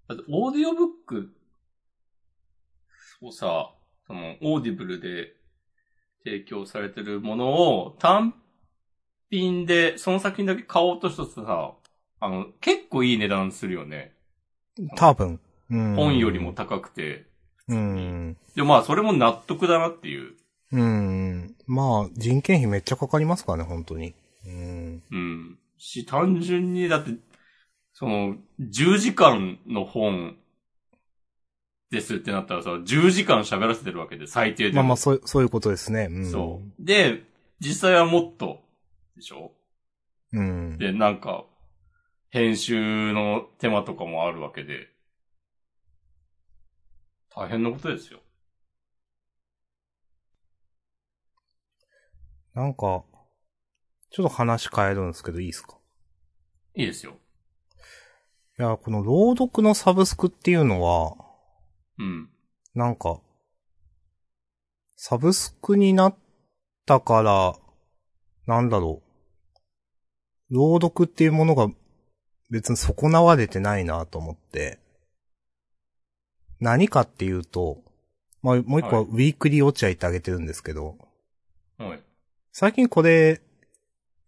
[0.09, 1.33] だって、オーディオブック
[3.21, 3.75] をさ、
[4.07, 5.35] その、オーディブルで
[6.25, 8.35] 提供されてるものを単
[9.29, 11.73] 品で、その作品だけ買おうとしたらさ、
[12.21, 14.15] あの、結構いい値段するよね。
[14.97, 15.41] 多分。
[15.69, 15.97] うん。
[15.97, 17.27] 本よりも高くて。
[17.67, 18.37] うん。
[18.55, 20.37] で、まあ、それも納得だなっていう。
[20.73, 21.55] うん。
[21.67, 24.15] まあ、人件費めっちゃかかりますからね、本当に。
[24.47, 25.03] うん。
[25.11, 25.59] うん。
[25.77, 27.11] し、単純に、だって、
[27.93, 30.37] その、10時間の本
[31.91, 34.77] ですってなったらさ、10時間喋らせてるわけで、最低でも。
[34.77, 36.09] まあまあ、そう、そういうことですね。
[36.11, 36.31] うん。
[36.31, 36.85] そう。
[36.85, 37.23] で、
[37.61, 38.63] 実際はもっと、
[39.15, 39.53] でしょ？
[40.33, 40.41] う。
[40.41, 40.79] うん。
[40.79, 41.45] で、なんか、
[42.31, 44.89] 編集の手間とかもあるわけで、
[47.29, 48.21] 大変なことですよ。
[52.55, 53.05] なんか、
[54.11, 55.79] ちょっと話変えるんですけど、いいですか？
[56.75, 57.13] いいですよ。
[58.59, 61.17] いや、この朗読のサブスクっていうのは、
[61.99, 62.31] うん。
[62.75, 63.21] なんか、
[64.97, 66.17] サブスクになっ
[66.85, 67.55] たから、
[68.47, 69.03] なんだろ
[70.51, 70.55] う。
[70.55, 71.69] 朗読っていうものが
[72.51, 74.79] 別に損なわれてないなと思って。
[76.61, 77.83] 何かっていうと、
[78.43, 80.99] まあ、もう一個ははいウィークリー落合ってあげてるんですけど、
[81.79, 82.03] はい。
[82.55, 83.41] 最近これ、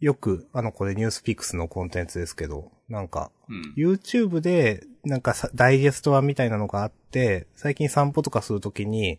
[0.01, 3.75] よく、あの、これニュースピックスのコンテンツですけど、なんか、うん。
[3.77, 9.19] YouTube で、なんかさダイジェスト版みたいなのがあって、最近散歩とかするときに、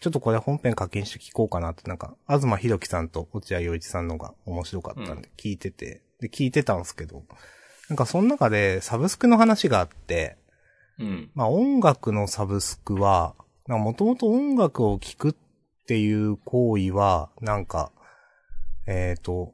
[0.00, 7.24] ちょっとこれ本編課金して聞こうかなって、なんか、東博樹さんと落合陽一さんのが面白かったんで聞いてて、で、聞いてたんですけど、
[7.90, 10.38] なんかその中でサブスクの話があって、
[10.98, 11.30] うん。
[11.34, 13.34] まあ音楽のサブスクは、
[13.66, 15.34] もともと音楽を聴くっ
[15.86, 17.92] ていう行為は、なんか、
[18.90, 19.52] えっ、と、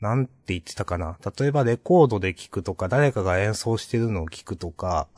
[0.00, 1.18] なんて言ってたかな。
[1.38, 5.08] 例えばレコードで聴くとか、誰かが演奏してるのを聴くとか、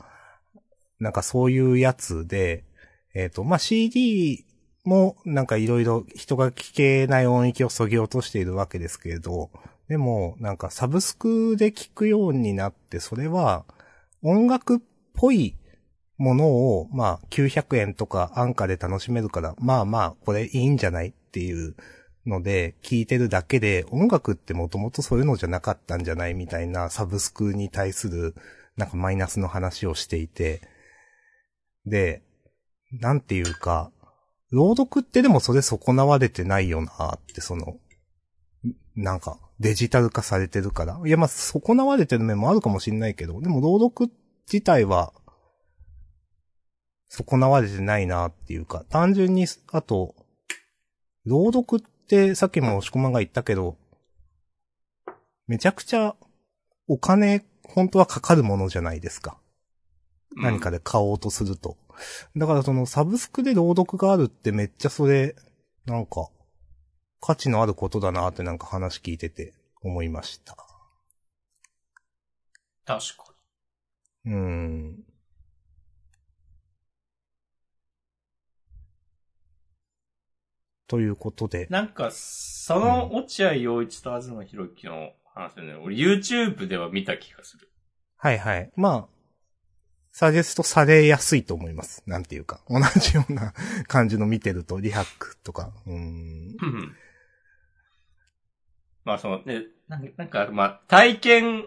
[0.99, 2.65] なんかそういうやつで、
[3.13, 4.43] えっ、と、まあ、CD
[4.85, 9.51] もなんかいろいろ人が聞けない音域を削ぎ落としているわけですけれど、
[9.87, 13.65] でも、なんかサブスクで聴くようになって、それは
[14.23, 14.79] 音楽っ
[15.13, 15.55] ぽい
[16.17, 21.75] ものを、まあ、900円とか安価で楽しめるから、まあまあ、これいいんじゃないっていう
[22.25, 28.35] ので、聞いてるだけで、音楽ってもともとそういうのじゃなかったんじゃないみたいなサブスクに対する、
[28.77, 30.61] なんかマイナスの話をしていて、
[31.85, 32.21] で、
[32.91, 33.91] なんていうか、
[34.51, 37.77] 朗読ってでもそれ損なわれてないよなって、その、
[38.95, 41.01] なんか、デジタル化されてるから。
[41.05, 44.11] いや、まあ、損なわれてる面もあるかもしんないけど、でも朗読
[44.51, 45.13] 自体は、
[47.09, 50.15] 損なわれてないなっていうか、単純に、あと、
[51.25, 53.77] 朗読ってさっきも押し込まんが言ったけど、
[55.47, 56.15] めちゃくちゃ
[56.87, 59.37] お金、本当はかかるものじゃないですか。
[60.35, 61.77] 何かで買おうとすると。
[62.35, 65.35] だからそのサブスクで朗読があるってめっちゃそれ、
[65.85, 66.29] なんか、
[67.21, 70.57] 価値のあることだなってなんか話聞いてて思いました。
[72.85, 73.33] 確か
[74.25, 75.12] うーん。
[80.93, 81.65] ということで。
[81.71, 87.67] なんか、その落合陽一と東博樹の話ね、俺 YouTube では見た気がする。
[88.15, 88.71] はいはい。
[88.75, 89.15] まあ、
[90.11, 92.03] サジェストされやすいと思います。
[92.05, 92.61] なんていうか。
[92.69, 93.55] 同じような
[93.87, 95.73] 感じの見てると、リハックとか。
[95.87, 95.97] うーん。
[95.97, 96.95] うん
[99.03, 101.65] まあそのね、なんなんか、まあ、体験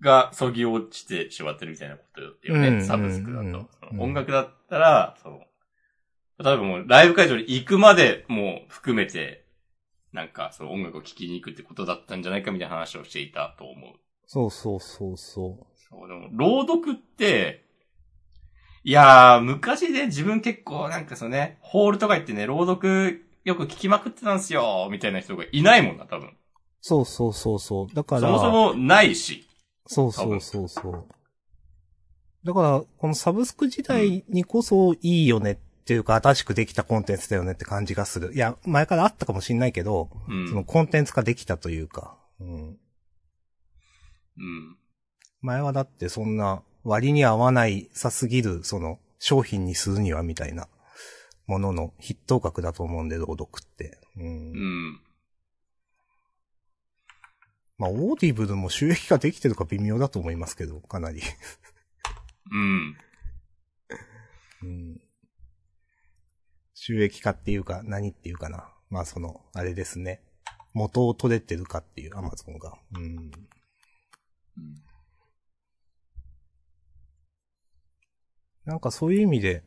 [0.00, 3.68] がそぎ落ちてしまってるみたいなことよね、うんサブスクだと。
[3.96, 5.44] 音楽だったら、その、
[6.42, 9.44] 例えばもうライブ会場に行くまでも含めて、
[10.12, 13.92] なんかその音楽を聴きに行くってことだったんじゃないかみたいな話をしていたと思う。
[14.26, 17.64] そうそうそうそそう、でも、朗読って、
[18.84, 26.28] いやー、昔で自分結構なんかそのね、ホールとか行ってね、朗読よく聞きまくってたんすよ、みたいな人がいないもんな、多分。
[26.28, 26.32] う。
[26.80, 27.94] そうそうそうそう。
[27.94, 29.46] だから、そもそもないし。
[29.86, 31.06] そうそうそうそう。
[32.44, 38.32] だから、このサブスク時代にこそいいよねっていうか、新しくできたコンテンツだよねって感じがする。
[38.34, 40.48] いや、前からあったかもしんないけど、うん。
[40.48, 42.68] そのコンテンツ化できたというか、うん。
[42.68, 44.76] うん。
[45.40, 50.68] 前はだってそんな割に合わないさすぎる、その商品にするにはみたいな
[51.46, 53.98] ものの筆頭格だと思うんで、朗読って。
[54.16, 54.24] うん。
[54.24, 55.00] うん。
[57.78, 61.20] まあ、 Audible も収益化できてるか微妙だと思いますけど、かなり。
[62.52, 62.96] うん。
[64.62, 65.00] うん。
[66.84, 68.68] 収益化っていうか、何っていうかな。
[68.90, 70.20] まあ、その、あれですね。
[70.74, 72.76] 元を取れてるかっていう、アマゾンが。
[72.96, 73.30] うん。
[78.64, 79.62] なんかそういう意味で、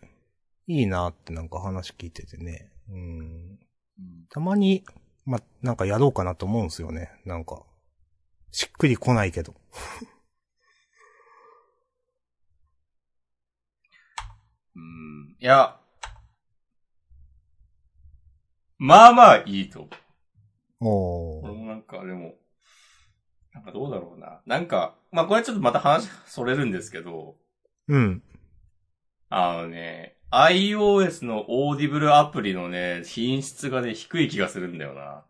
[0.67, 2.69] いいなってなんか話聞いててね。
[2.89, 3.59] うん。
[4.29, 4.83] たまに、
[5.23, 7.11] ま、なんかやろうかなと思うんですよね。
[7.23, 7.63] なんか、
[8.51, 9.55] しっくり来ないけど。
[14.75, 15.37] うん。
[15.39, 15.79] いや、
[18.77, 21.41] まあまあいいと思う。
[21.41, 21.45] おー。
[21.45, 22.35] 俺もなんか、でも、
[23.53, 24.41] なんかどうだろうな。
[24.45, 27.35] なんか、まあこれちょっとまた話それるんですけど、
[27.87, 28.21] うん。
[29.29, 35.23] あのね、iOS のオーディブルアプリのね、品質がね、低い気がするんだよな。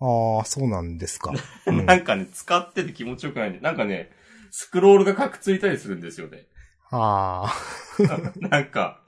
[0.00, 1.32] ああ、そうなんですか。
[1.66, 4.10] うんなんかね、使ってて気持ちよくないんで、なんかね、
[4.50, 6.46] スクロールがカクついたりするんですよね。
[6.92, 7.52] ああ。
[8.36, 9.02] なんか、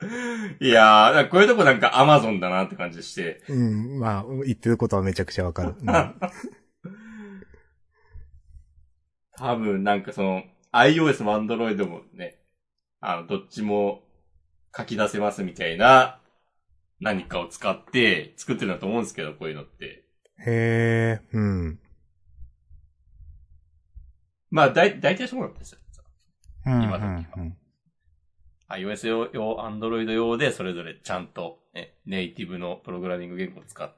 [0.58, 5.74] いやー、こういうとこなんか Amazon だなって感じして、うん、まあ、言ってることはめちゃくちゃわかる。
[5.78, 6.14] うん
[9.36, 12.38] 多分なんかその、iOS も Android もね、
[13.00, 14.04] あの、どっちも
[14.76, 16.20] 書き出せますみたいな
[17.00, 20.04] 何かを使って作ってるんだと思うんですけど、こういうのって。
[20.46, 21.80] へえ、うん。
[24.50, 25.78] まあ、だい、大体そうなんですよ。
[26.66, 27.56] うん今時はうん
[28.68, 33.94] iOS 用、用 Android 用でそれぞれちゃんと、ね、ネイティブのプログラミング言語を使っ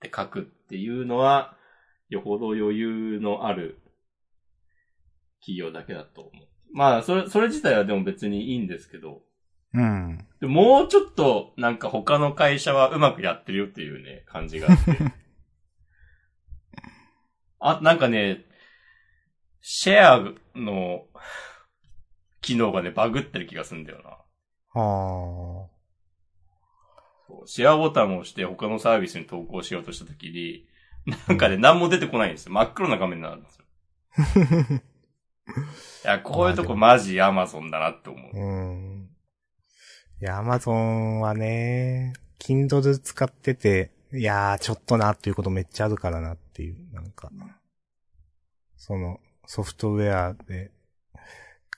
[0.00, 1.56] て書くっていうのは、
[2.08, 3.80] よほど余裕のある
[5.40, 6.46] 企業だけだと思う。
[6.72, 9.22] まあ、それ、それ自体はでも別にいいんですけど、
[9.72, 10.26] うん。
[10.40, 14.98] でもうちょっとなんか他の会社はうまくやってるよっていうね、感じがあって。
[17.60, 18.44] あ、なんかね、
[19.60, 20.18] シェア
[20.58, 21.06] の
[22.40, 24.10] 機能がね、バグってる気がするんだよな。
[24.72, 25.68] あ
[27.26, 30.66] そうシェアボタンを押して他のサービスに投稿しようとしたときに、
[31.28, 32.52] なんかね、何も出てこないんですよ。
[32.52, 33.64] 真っ黒な画面になるんですよ。
[36.04, 38.38] いや、こういうとこマジアマゾンだなって思うあ。。
[38.38, 39.10] うん。
[40.20, 47.30] いや、アマゾンはね、Kindle 使ってて、いやー、ちょっとなっていうことめっちゃあるからなっていう、なんか、
[48.76, 50.72] その、ソフトウェアで、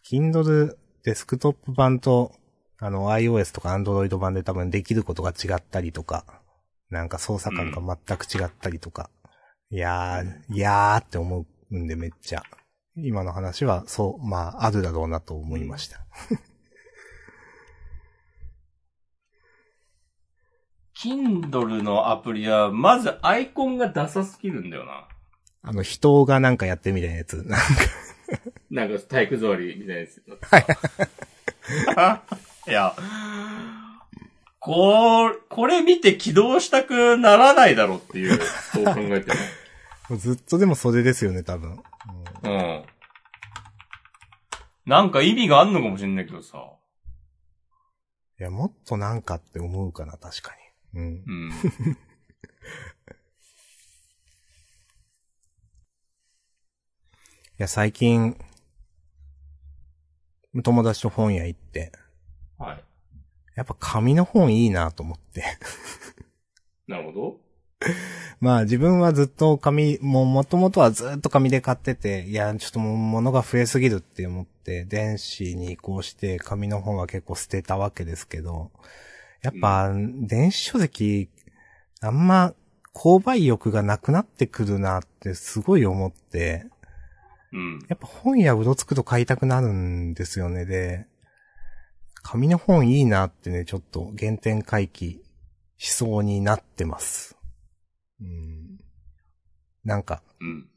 [0.04, 2.32] Kindle デスクトップ版と、
[2.78, 6.24] あの、iOS とか Android 版で多分できることが違ったりとか、
[6.90, 9.10] なんか操作感が全く違ったりとか、
[9.70, 12.42] いやー、いやーって思うんでめっちゃ。
[12.96, 16.04] 今の話は、そう、まあ、あるだろうなと思いました。
[20.94, 25.08] Kindle のアプリは、まずアイコンがダサすぎるんだよな。
[25.62, 27.36] あの、人がなんかやってるみたいなやつ。
[27.44, 27.64] なんか
[28.72, 30.22] なんか体育座りみたいなやつ。
[32.66, 32.96] いや、
[34.58, 38.40] これ、これ見て起動したくならないだろうっていう、
[38.72, 39.34] そう考えても。
[40.08, 41.82] もうずっとでもそれですよね、多分。
[42.42, 42.84] うんうん。
[44.86, 46.58] なんか意味があんのかもしれないけどさ。
[48.40, 50.54] いや、もっとなんかって思うかな、確か
[50.94, 51.00] に。
[51.00, 51.16] うん。
[51.16, 51.52] いうん。
[57.62, 58.36] や、最近、
[60.62, 61.92] 友達と本屋行って、
[62.58, 62.84] はい。
[63.54, 65.44] やっぱ紙の本いいなと思って。
[66.86, 67.40] なるほど。
[68.40, 78.70] まあ自分はずっと紙、もう元々はずっと紙で買ってて、いや、ちょっともう物が増えすぎるって思って、電子に移行して紙の本は結構捨てたわけですけど、
[79.42, 81.28] やっぱ、電子書籍、
[82.00, 82.54] あんま、
[82.94, 86.66] 購買欲がなくなってくるなってすごい思って、
[87.52, 87.78] うん。
[87.88, 90.64] やっぱ本屋うろつくと買いたくなるんですよね。
[90.64, 91.06] で、
[92.22, 95.22] 紙の本いいなってね、ちょっと原点回帰
[95.76, 97.36] しそうになってます。
[98.20, 98.78] うん。
[99.84, 100.68] なんか、うん。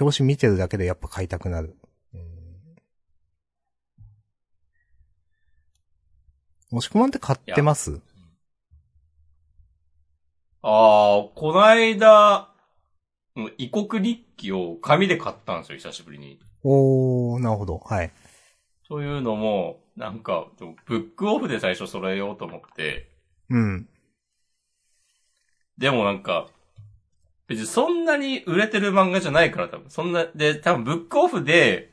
[0.00, 1.76] 表紙見てるだけでやっぱ買いたくなる。
[6.70, 8.00] もしくまんって買ってます？
[10.62, 12.53] ああ、こないだ、
[13.58, 16.38] 異国日記を紙で買ったんですよ、久しぶりに。
[16.62, 17.78] おー、なるほど。
[17.78, 18.12] はい。
[18.86, 20.46] そういうのも、なんか、
[20.86, 23.08] ブックオフで最初揃えようと思って、
[23.50, 23.88] うん。
[25.78, 26.46] でもなんか、
[27.48, 29.90] 別にそんなに売れてる漫画じゃないから多分。
[29.90, 31.90] そんな、で、多分ブックオフで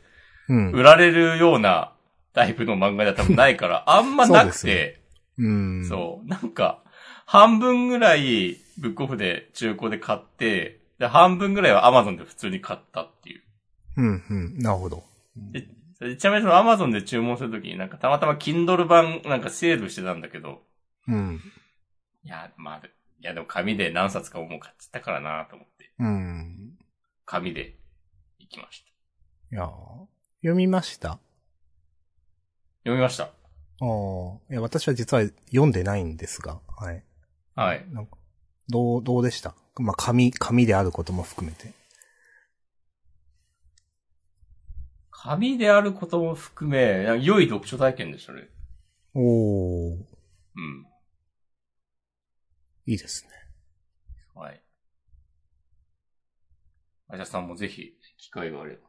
[0.47, 0.71] うん。
[0.71, 1.93] 売られるような
[2.33, 4.71] タイプの漫画では多分ないから、 あんまなくそう
[5.39, 5.85] うん。
[5.87, 6.83] そう,、なんか、
[7.25, 13.41] 半分ぐらいブックオフで中古で買って、で、半分ぐらいはアマゾンで普通に買ったっていう。
[13.97, 14.01] う。
[14.01, 14.59] うん、うん。
[14.59, 15.03] なるほど。
[15.35, 15.67] で
[16.17, 20.61] ちなみにそのアマゾンで注文するときになんかたまたま Kindle 版なんかセールしてたんだけど、
[21.07, 21.41] うん。
[22.23, 22.89] いや、まあ、い
[23.21, 26.77] やでも紙で何冊かもう買っちゃったからなと思って、うん。
[27.25, 27.75] 紙で
[28.39, 28.83] 行きまし
[29.49, 29.55] た。
[29.55, 29.69] いやー
[30.41, 31.19] 読みました？
[32.83, 33.23] 読みました。
[33.23, 33.33] ああ。
[34.51, 37.03] いや、私は実は読んでないんですが、はい。
[37.55, 37.85] はい。
[37.91, 38.17] なんか、
[38.71, 39.53] どう、どうでした？
[39.77, 41.73] まあ、紙、紙であることも含めて。
[45.11, 48.49] 紙であることも含め、良い読書体験でしたね。
[49.13, 49.97] おー、
[50.55, 50.85] うん。
[52.87, 53.29] いいですね。
[54.33, 54.61] はい。
[57.09, 58.87] あじゃさんもぜひ、機会があれば。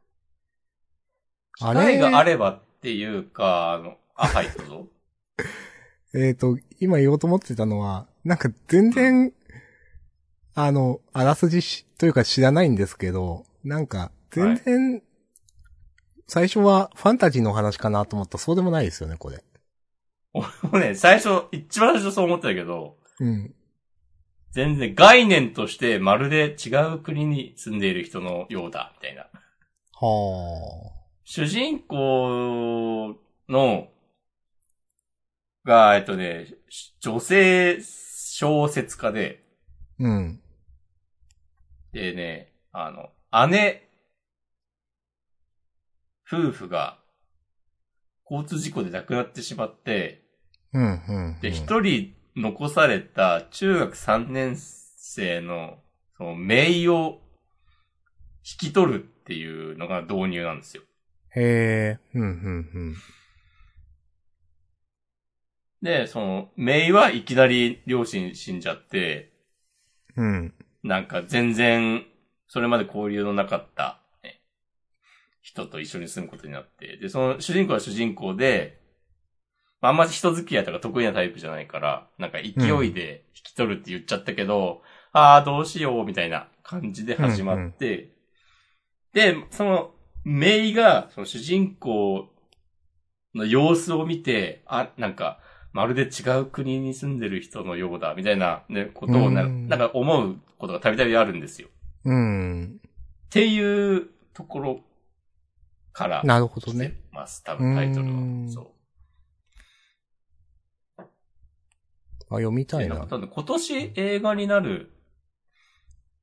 [1.59, 1.81] 機あれ？
[1.81, 4.89] 会があればっていうか、あの、あ、はい、どうぞ。
[6.15, 9.33] えっ、と、今言おうと思ってたのは、なんか全然、
[10.55, 15.03] あの、あらすじしというか知らないんですけど、なんか、全然、
[16.27, 19.43] 最初はファンタジーの話かなと思ったらそうでもないですよね、これ。
[20.35, 23.55] 俺もね、最初、一番最初そう思ってたけど、うん。
[24.51, 29.23] 全然概念としてまるで違う国に住んでいる人のようだ、みたいな。
[29.95, 30.93] は
[31.25, 33.17] 主人公
[33.49, 33.89] の、
[35.65, 36.49] が、えっとね、
[37.01, 39.43] 女性小説家で、
[40.01, 40.05] あ。
[40.05, 40.42] うん。
[41.93, 43.11] でね、あの、
[43.49, 43.89] 姉、
[46.27, 46.99] 夫婦が、
[48.31, 50.23] 交通事故で亡くなってしまって、
[50.73, 51.41] うん、うん。
[51.41, 55.79] で、一人残された中学3年生の、
[56.17, 57.21] その、名を
[58.45, 60.83] 引き取るっていうのが導入なんですよ。
[61.37, 62.97] へえ、うん、うん、
[65.83, 69.33] で、その、メイはいきなり両親死んじゃって、
[70.17, 70.55] うん。
[70.83, 70.89] うん。
[70.89, 72.05] なんか全然、
[72.49, 74.41] それまで交流のなかった、ね、
[75.41, 78.81] 人と一緒に住むことになって、で、その主人公は主人公で、
[79.81, 82.49] まああんまり人付き合いとか得意なタイプじゃないから、なんか勢
[82.87, 88.13] いで引き取るって言っちゃったけど、ああ、どうしよう、みたいな感じで始まって、
[89.13, 92.29] で、その、メイが、その主人公
[93.35, 95.41] の様子を見て、あ、なんか、
[95.73, 101.69] まるで違う国に住んでる人のようだ、みたいな、ね、ことをな、うんなんか思うことがたびたびあるんですよ。
[102.05, 102.81] うん。
[102.85, 102.91] っ
[103.31, 104.81] ていうところ
[105.93, 107.01] から、なるほどね。
[107.11, 107.43] ます。
[107.43, 108.53] 多分タイトルうんは。
[108.53, 108.67] そう。
[110.99, 114.91] あ、読みたいなでな今年映画になる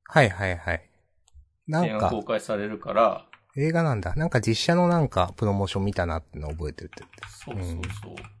[0.04, 0.90] はいはいはい。
[1.66, 3.26] なんか映画公、開されるから、
[3.56, 4.14] 映画なんだ。
[4.14, 8.39] なんか実写のなんか、プロモーション見たなってのを覚えてるってそうそうそう。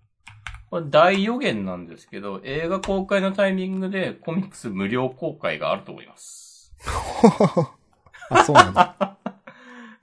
[0.70, 6.72] これ大予言なんですけど、映画公開のタイミングでコミックス無料公開があると思います。
[8.30, 9.18] あ、そうなんだ。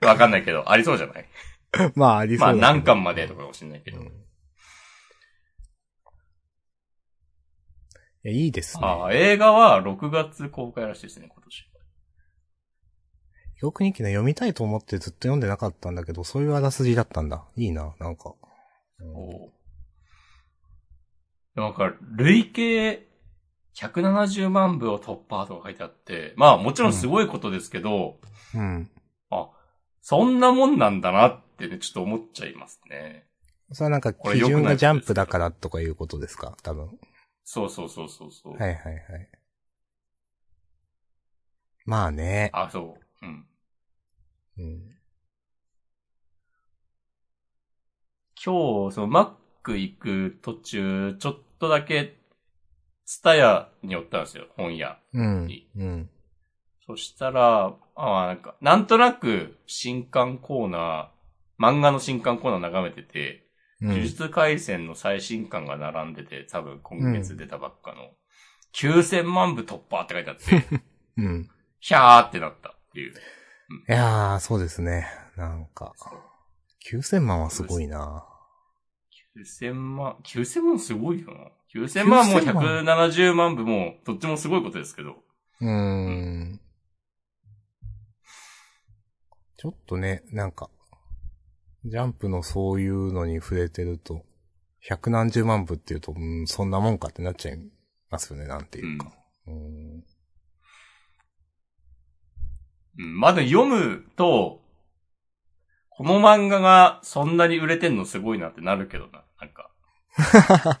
[0.02, 1.26] わかんないけど、ありそうじゃない？
[1.96, 3.98] まあ、ありそまあうだけど何巻までとかかもしれないけど。
[3.98, 4.24] うん
[8.24, 8.82] いや、いいですね。
[8.84, 11.64] ああ、映画は6月公開らしいですね、今年。
[13.60, 17.44] 記憶日記ね、読みたいと思ってずっと読んでなかったんだけど、そういうあらすじだったんだ。
[17.56, 18.34] いいな、なんか。
[18.98, 19.52] うんおう
[21.60, 23.06] なんか、累計
[23.74, 28.18] 170万部を突破とか書いてあって、まあもちろんすごいことですけど、
[28.54, 28.90] うん。
[29.30, 29.50] あ、
[30.00, 33.26] そんなもんなんだなってね、ちょっと思っちゃいますね。
[33.72, 36.56] それはなんか、基準がジャンプだからとかいうことですか？
[36.62, 36.98] 多分。
[37.44, 38.56] そうそうそうそうそう。
[38.56, 39.28] はいはいはい。
[41.84, 42.50] まあね。
[42.52, 43.26] あ、そう。
[43.26, 43.46] うん。
[44.58, 44.94] うん。
[48.42, 49.32] 今日、その、マッ
[49.62, 52.16] ク行く途中、ちょっとだけ、
[53.04, 54.98] ツタヤに寄ったんですよ、本屋。
[55.14, 55.48] うん。
[55.76, 56.10] うん。
[56.86, 63.48] そしたら、あなんか、なんとなく、新刊コーナー、漫画の新刊コーナー眺めてて、うん
[63.80, 68.10] 呪術廻戦の最新刊が並んでて、多分今月出たばっかの、
[68.74, 70.82] 9000万部突破って書いてあって、
[71.16, 71.50] うん。
[71.78, 73.12] ひゃーってなったっていう。
[73.12, 73.16] い
[73.86, 75.06] やー、そうですね。
[75.36, 75.94] なんか、
[76.90, 78.26] 9000万はすごいな。
[79.36, 81.50] 9000万、9000万すごいよな。
[81.74, 85.16] 9000万も9000万170万部も、どっちもすごいことですけど。
[85.60, 86.60] うーん。
[89.56, 90.70] ちょっとね、なんか、
[91.84, 94.24] ジャンプのそういうのに触れてると、
[94.80, 97.60] 百何十万部っていうと、うん、そんなもんかってなっちゃい
[98.10, 99.12] ますよね、なんていうか。
[99.46, 100.04] うん。
[102.98, 104.62] うん、まだ読むと、
[105.98, 109.24] この漫画がそんなに売れてんのすごいなってなるけどな。
[109.40, 109.68] なんか、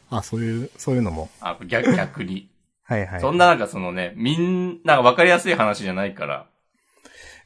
[0.10, 1.28] あ、そういう、そういうのも。
[1.40, 2.48] あ逆、逆に。
[2.84, 3.20] はいはい。
[3.20, 6.46] そんななんかそのね、みんなわかりやすい話じゃないから、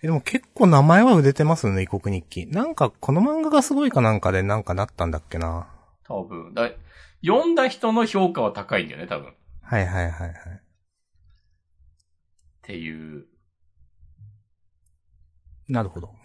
[0.03, 2.47] えでも結構名前は売れてますよね、異国日記。
[2.47, 5.66] なんか、この漫画がすごいかなんかでなんかなったんだっけな。
[6.07, 6.53] 多分。
[6.53, 6.73] だ
[7.25, 9.31] 読んだ人の評価は高いんだよね、多分。
[9.31, 10.35] っはいはいはいはい。
[12.61, 13.25] ていう。
[15.68, 16.22] なるほど。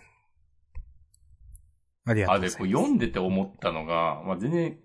[2.07, 2.57] ありがとあ、で、うございます。
[2.57, 4.77] こう読んでて思ったのが、まあ、全然、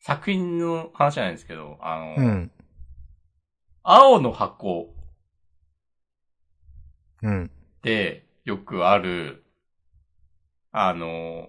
[0.00, 2.50] 作品の話じゃないんですけど、あの、うん。
[3.82, 4.94] 青の箱
[7.22, 7.50] うん。
[7.82, 9.44] でよくある、
[10.72, 11.48] あの、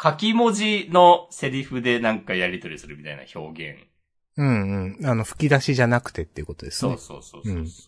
[0.00, 3.88] 書き文字のセリフでなんかやり取りするみたいな表現。
[4.36, 5.06] うんうん。
[5.06, 6.96] あの、吹き出しじゃなくてっていうことですね。
[6.96, 7.87] そうそうそうそうそ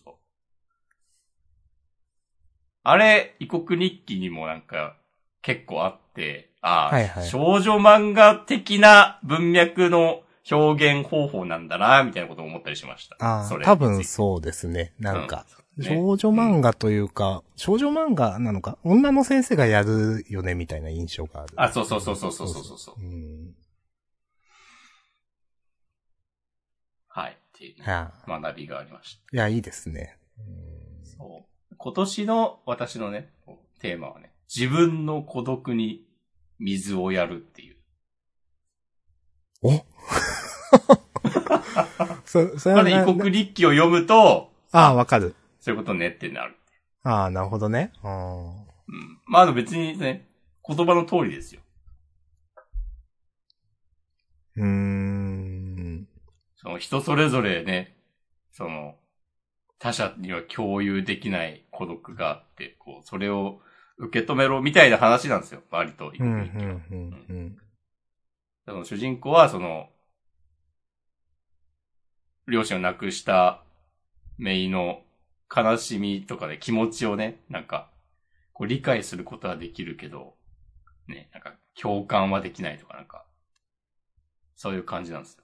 [2.83, 4.97] あれ、異国日記にもなんか
[5.41, 13.15] 結構あって、ああ、はいはい少女漫画的な文脈の表現方法なんだな、みたいなことを思ったりしました。
[13.19, 14.93] ああ、それ多分そうですね。
[14.99, 21.53] なんか、うんね少女漫画というか、少女漫画なのか、女の先生がやるよね、みたいな印象がある。
[21.55, 22.95] あ、そうそうそうそうそうそうそう。
[23.01, 23.55] うん。
[27.07, 27.31] はい。
[27.31, 29.21] っていうはあ、学びがありました。
[29.35, 30.17] いや、いいですね。
[30.37, 31.50] うんそう。
[31.83, 33.31] 今年の私のね、
[33.79, 36.05] テーマはね、自分の孤独に
[36.59, 37.77] 水をやるっていう。
[39.63, 39.71] お？
[42.23, 45.33] そ、それまだはな異国日記を読むと、ああ、わかる。
[45.59, 46.55] そういうことねってなる。
[47.01, 47.91] ああ、なるほどね。
[48.03, 48.49] うん。
[48.51, 48.63] うん。
[49.25, 50.27] まあ、あの別にね、
[50.63, 51.61] 言葉の通りですよ。
[54.57, 56.07] うーん。
[56.57, 57.97] その人それぞれね、
[58.51, 58.93] その、
[59.81, 63.61] 他者には共有できない孤独があって、こう、それを
[63.97, 65.63] 受け止めろみたいな話なんですよ。
[65.71, 67.57] 割と異うん、
[68.67, 68.77] うん。
[68.77, 69.89] うん、主人公は、その、
[72.47, 73.63] 両親を亡くした
[74.37, 75.01] メイの
[75.53, 77.89] 悲しみとかで気持ちをね、なんか、
[78.53, 80.35] こう理解することはできるけど、
[81.07, 83.25] ね、なんか共感はできないとかなんか、
[84.55, 85.43] そういう感じなんですよ。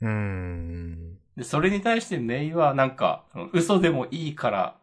[0.00, 1.25] うーん。
[1.36, 4.78] で、それに対してメイはなんか、嘘でもいいから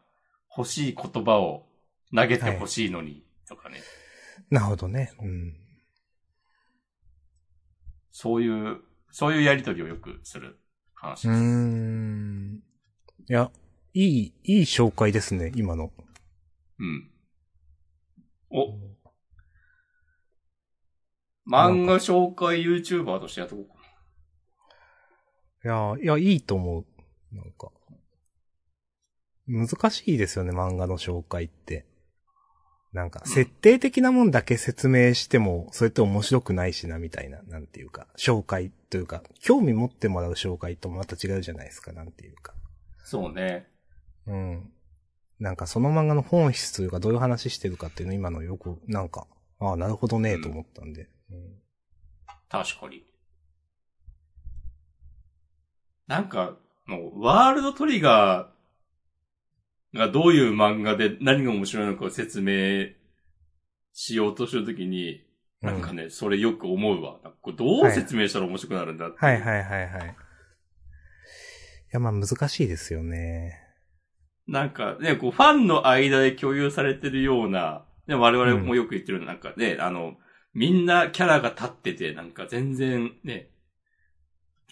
[0.56, 1.66] 欲しい言葉を
[2.16, 3.82] 投げて欲しいのに、とかね、
[4.50, 5.12] なるほどね。
[5.22, 5.56] うん。
[8.12, 8.82] そういう、
[9.12, 10.60] そういうやりとりをよくする
[10.94, 11.40] 話です。
[11.40, 12.64] ん。
[13.28, 13.52] いや、
[13.94, 15.92] いい、いい紹介ですね、今の。
[16.80, 17.10] うん。
[18.52, 18.68] お、
[21.50, 23.83] 漫画紹介 YouTuber としてやっとこうか
[25.66, 26.86] いや、いや、いいと思う。
[27.36, 27.72] なんか。
[29.48, 31.86] 難しいですよね、漫画の紹介って。
[32.92, 42.54] なんか、うん設定的なもんだけ説明しても、それって面白くないしな、みたいな、なんていうか、紹介というか、興味持ってもらう紹介とまた違うじゃないですか、なんていうか。
[43.04, 43.68] そうね。
[44.28, 44.72] うん。
[45.40, 49.28] なんかその漫画の本質というか、どういう話してるかっていうの今のよく、なんか、
[49.60, 51.10] ああ、なるほどね、と思ったんで。
[51.32, 51.64] うん
[52.50, 53.04] 確かに。
[56.08, 62.94] なんか、もう、ワールドトリガーがどういう漫画で何が面白いのかを説明
[63.94, 65.24] しようとするときに、
[65.62, 67.20] なんかね、それよく思うわ。
[67.42, 69.18] これどう説明したら面白くなるんだって。
[69.18, 70.10] はいはいはいはい。
[70.10, 70.14] い
[71.92, 73.60] や、まあ難しいですよね。
[74.46, 80.16] なんかね、こう、ファンの間で共有されてるような、で我々もよく言ってるなんかね、あの、
[80.54, 83.50] みんなキャラが立ってて、なんか全然ね、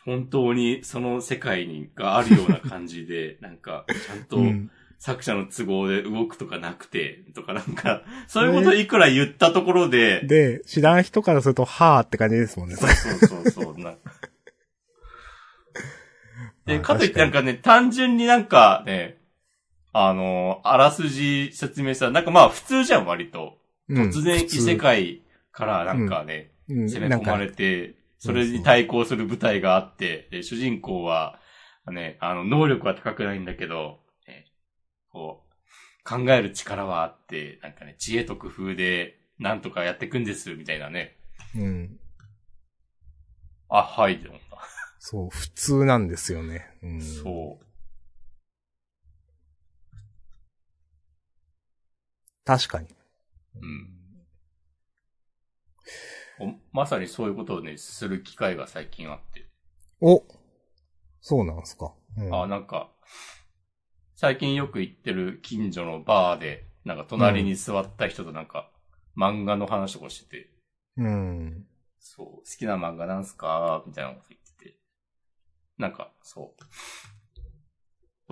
[0.05, 4.71] 本当にその世界にがあるような感じで、 なんか、ちゃんとうん。
[5.03, 12.75] 作者の都合で動くとかなくて、とかなんか、そういうこといくら言ったところで、で、知らん人からすると、はーって感じですもんね。
[12.75, 13.99] そうそうそうそう、なんか。
[16.67, 19.17] で、あかといってなんかね、単純になんかね、
[19.91, 23.57] あの、あらすじ説明したら、なんかまあ普通じゃん、割と。
[23.89, 31.39] うん突然異世界からなんかね、うん攻め込まれて、それに対抗する部隊があって、で、主人公は、
[31.91, 34.45] ね、あの、能力は高くないんだけど、ね
[35.09, 41.15] こう、考える力はあって、なんかね、知恵と工夫で、なんとかやっていくんです、みたいなね。
[41.55, 41.99] うん。
[43.69, 44.57] あ、はい、って思った。
[44.99, 46.69] そう、普通なんですよね。
[46.83, 47.01] うん。
[47.01, 47.65] そう。
[52.45, 52.87] 確かに。
[53.55, 54.01] うん。
[56.41, 59.47] おまさにそういうことをね、する機会が最近あって。
[60.01, 60.23] お
[61.21, 61.93] そうなんすか。
[62.17, 62.91] うん、あ、なんか、
[64.15, 68.71] 最近よく行ってる近所のバーで、なんか隣に座った人となんか、
[69.15, 70.49] 漫画の話とかしてて、
[70.97, 71.65] うん。
[71.99, 73.83] そう、好きな漫画なんすか？
[73.85, 74.75] みたいなこと言ってて。
[75.77, 76.63] なんか、そう。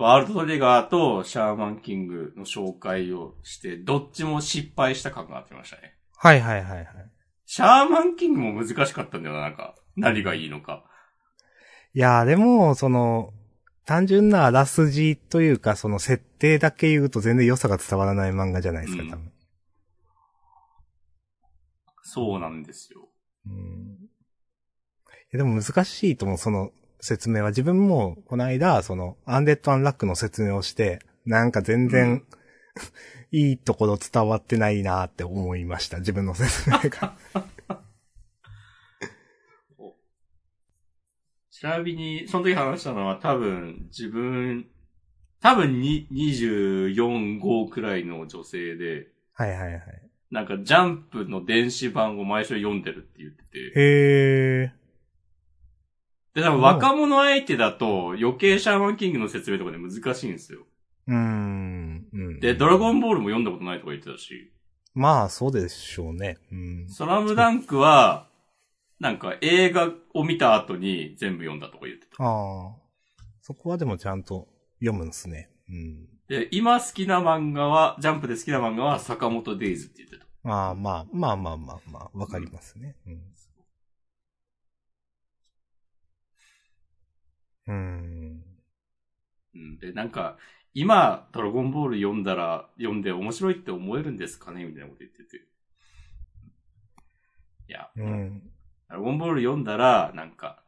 [0.02, 5.94] ワールドトリガーとシャーマンキングの紹介をして、どっちも失敗した感があってましたね。
[6.16, 7.09] はいはいはいはい。
[7.52, 9.74] シャーマンキングも難しかったんだよな、なんか。
[9.96, 10.84] 何がいいのか。
[11.92, 13.32] いやーでも、その、
[13.84, 19.32] 単純なあらすじというか、その設定だけ言うと全然良さが伝わらない漫画じゃないですか、うん多分。
[22.04, 23.08] そうなんですよ。
[23.48, 23.98] うん。
[23.98, 24.08] い
[25.32, 26.70] やでも難しいと思う、その
[27.00, 27.48] 説明は。
[27.48, 32.26] 自分も、この間、その、アンデッド・アンラックの説明をして、なんか全然、うん
[33.32, 37.14] いいところ伝わってないなって思いました、自分の説明が。
[41.50, 44.66] ちなみに、その時話したのは多分、自分、
[45.40, 49.82] 多分に24、5くらいの女性で、はいはいはい。
[50.30, 54.80] なんかジャンプの電子版を毎週読んでるって言ってて、へー。
[56.34, 60.60] で、多分若者相手だと余計シャーマンキングの説明とかで難しいんですよ。
[61.08, 61.99] うーん。
[62.12, 62.40] うん。
[62.40, 64.52] で、ドラゴンボールも読んだことないとか言ってたし、
[64.94, 66.38] まあ、そうでしょうね。
[66.50, 66.88] うん。
[66.88, 68.28] スラムダンクは、
[68.98, 72.22] なんか映画を見た後に全部読んだとか言ってた。
[72.22, 72.76] ああ。
[73.40, 74.48] そこはでもちゃんと
[74.80, 75.50] 読むんですね。
[75.68, 76.08] うん。
[76.28, 80.26] で、今好きな漫画は、ジャンプで好きな漫画は坂本デイズって言ってた。
[80.42, 82.96] まあまあ、まあまあまあまあ、わかりますね。
[83.06, 83.22] うん。
[87.66, 88.44] うん。
[89.54, 89.78] うん。
[89.78, 90.36] で、なんか、
[90.72, 94.64] 今、ドラゴンボール読んだら、読んで面白いって思えるんですかね？
[94.64, 95.38] みたいなこと言ってて。
[97.68, 98.42] いや、うん。
[98.88, 100.64] ドラゴンボール読んだら、なんか、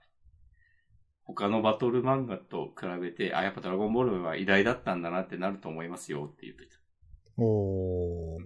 [1.25, 6.73] 他のバトル漫画と比べて、あ、やっぱドラゴンボールは偉大だったんだなってなると思いますよって言ってた。
[7.39, 8.45] おー。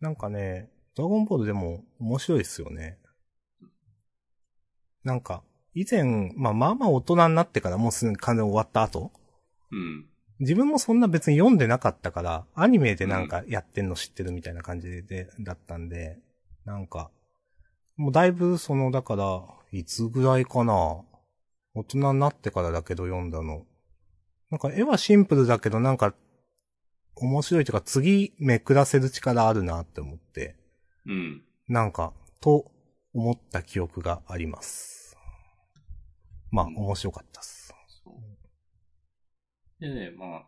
[0.00, 2.98] なんかね、ドラゴンボールでも面白いですよね。
[5.04, 5.42] なんか、
[5.74, 9.12] 以前、まあまあまあ大人になってからもうすぐ完全に終わった後
[9.70, 10.06] うん。
[10.40, 16.18] 自分もそんな別に読んでなかったから、アニメでなんかやってんの知ってるみたいな感じで、だったんで、
[16.64, 17.10] なんか、
[17.96, 20.74] もうだいぶその、だから、いつぐらいかな
[21.74, 23.64] 大人になってからだけど読んだの。
[24.50, 26.14] なんか絵はシンプルだけどなんか、
[27.14, 30.56] 面白いというか次めくらせる力あるなって思って、
[31.06, 31.42] うん。
[31.68, 32.70] なんか、と
[33.14, 35.01] 思った記憶があります。
[36.52, 37.74] まあ、うん面白かったっす。
[39.80, 40.46] でね、まあ、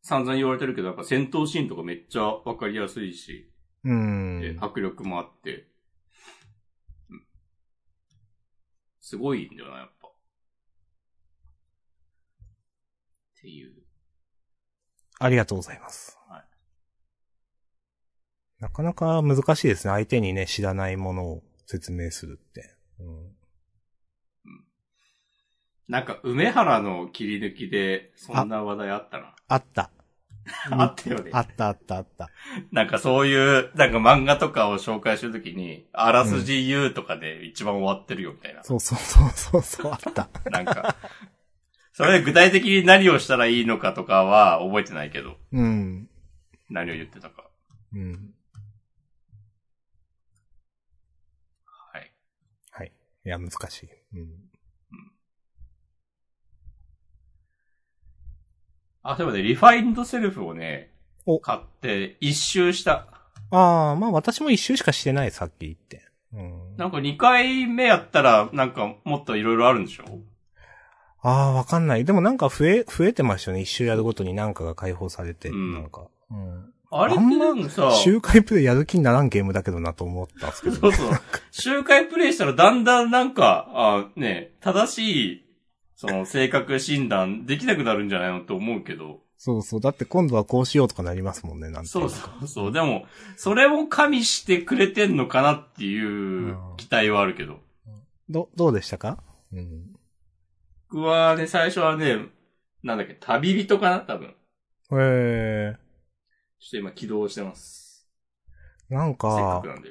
[0.00, 3.52] 散々言われてるけど、やっぱ戦闘シーンとかめっちゃわかりやすいし、
[3.84, 4.40] うーん。
[4.40, 5.68] で迫力もあって、
[7.10, 7.22] うん。
[9.00, 10.08] すごいんだよな、やっぱ。
[10.08, 10.10] っ
[13.42, 13.72] ていう。
[15.18, 16.18] ありがとうございます。
[16.28, 16.44] はい
[18.60, 19.92] なかなか難しいですね。
[19.92, 22.76] 相手にね、知らないものを説明するって。
[22.98, 23.29] うん、
[25.90, 29.34] なんか、梅原の切り抜きで、そんな話題あったな。
[29.48, 29.90] あった。
[30.70, 32.30] あったよねあったあったあった。
[32.70, 38.62] なんかそういう、なんか漫画とかを紹介するときに、あらすじ言うとかで一番終わってるよみたいな。
[38.62, 40.28] そうそうそうそうそう、あった。
[40.48, 40.94] なんか、
[41.92, 46.08] それで具体的に何をしたらいいのかとかは覚えてないけど、うん。
[46.68, 47.50] 何を言ってたか。
[47.92, 48.32] うん。
[51.64, 52.12] はい。
[52.70, 52.92] はい。
[53.26, 53.88] いや、難しい。
[54.14, 54.49] うん。
[59.02, 60.90] あ、そういえばね、リファインドセルフをね
[61.26, 63.06] お、買って一周した。
[63.50, 66.02] ああ、まあ私も一周しかしてない、さっき言って。
[66.32, 66.76] うん。
[66.76, 70.04] なんか2回目やったら、なんかもっといろいろあるんでしょ？
[71.22, 72.04] ああ、わかんない。
[72.04, 73.62] でもなんか増え、増えてましたよね。
[73.62, 75.50] 一周やるごとになんかが解放されて。
[75.50, 76.06] うんなんか。
[76.30, 76.72] うん。
[76.92, 80.76] あれってでもさ、周回プレイやる気にならんゲームだけどなと思ったんですけど。
[80.76, 81.10] そうそう。
[81.50, 85.44] 周回プレイしたらだんだんなんか、あね、正しい、
[86.00, 89.20] その性格診断できなくなるんじゃないのって思うけど。
[89.36, 89.80] そうそう。
[89.82, 92.72] だって今度はこうしようとかなりますもんね、なんていそうかそうそう。
[92.72, 93.04] でも、
[93.36, 97.58] それも加味してくれてんのかなっていう期待はあるけど。
[98.30, 99.22] ど、どうでしたか？
[99.52, 99.92] うん。
[100.90, 102.16] 僕はね、最初はね、
[102.82, 104.00] なんだっけ、旅人かな？
[104.00, 104.28] 多分。
[104.28, 104.34] へ
[104.92, 105.76] え
[106.60, 108.08] ちょっと今起動してます。
[108.88, 109.90] なんせっかかく、なんで。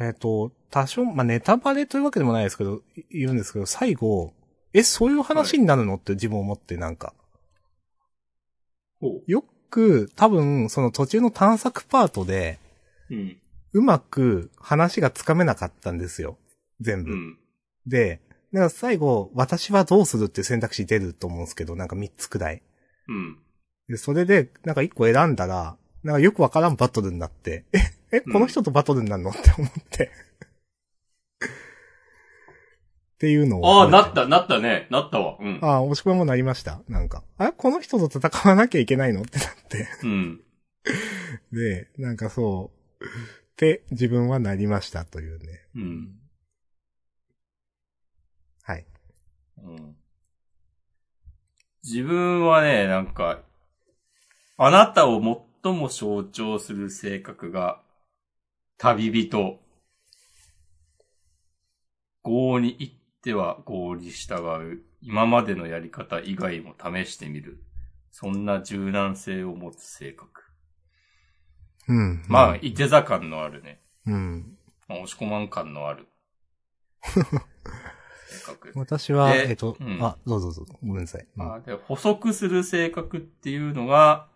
[0.00, 4.32] えっ、と、多少、まあ、ネタバレというわけでもないですけど、い言うんですけど、最後、
[4.72, 7.12] え、そういう話になるのって自分思ってなんか、
[9.00, 12.58] ほよく、多分、その途中の探索パートで、
[13.10, 13.14] う。
[13.14, 13.36] うん。
[13.72, 16.38] うまく話がつかめなかったんですよ。
[16.80, 17.12] 全部。
[17.12, 17.38] うん。
[17.86, 18.20] で、
[18.52, 22.62] だから最後、私はどうするって選択肢出ると思うんですけど、なんか3つくらい。
[23.06, 23.38] うん。
[23.88, 27.78] で、それで、なんか1個選んだら、なんかよくわからんバトルになって、え、
[28.12, 29.30] え、この人とバトルになるの？
[29.30, 30.10] って思って。
[33.14, 33.80] っていうのを。
[33.82, 34.86] ああ、なった、なったね。
[34.90, 35.36] なったわ。
[35.38, 35.58] うん。
[35.62, 36.80] ああ、押し込みもなりました。
[36.88, 39.22] なんか、あこの人と戦わなきゃいけないの？
[39.22, 39.88] ってなって。
[40.04, 40.40] うん。
[41.52, 43.08] で、なんかそう、っ
[43.56, 45.66] て自分はなりましたというね。
[45.74, 46.18] うん。
[48.62, 48.86] はい。
[49.62, 49.96] うん。
[51.82, 53.42] 自分はね、なんか、
[54.56, 55.20] あなたを
[55.62, 57.82] 最も象徴する性格が、
[58.82, 59.60] 旅人。
[62.22, 64.82] 合に行っては合に従う。
[65.02, 67.62] 今までのやり方以外も試してみる。
[68.10, 70.44] そんな柔軟性を持つ性格。
[71.88, 72.24] うん。
[72.26, 73.82] まあ、いて座感のあるね。
[74.06, 74.56] うん。
[74.88, 76.08] まあ、押し込まん感のある。
[77.02, 77.22] 性
[78.46, 78.72] 格。
[78.80, 80.78] 私は、でえっと、うんあ、どうぞどうぞ。
[80.82, 81.26] ごめんなさい。
[81.36, 84.30] うんまあ、で、補足する性格っていうのが、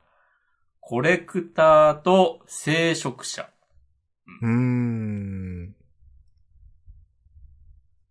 [0.80, 3.48] コレクターと聖職者。
[4.42, 5.74] うーん。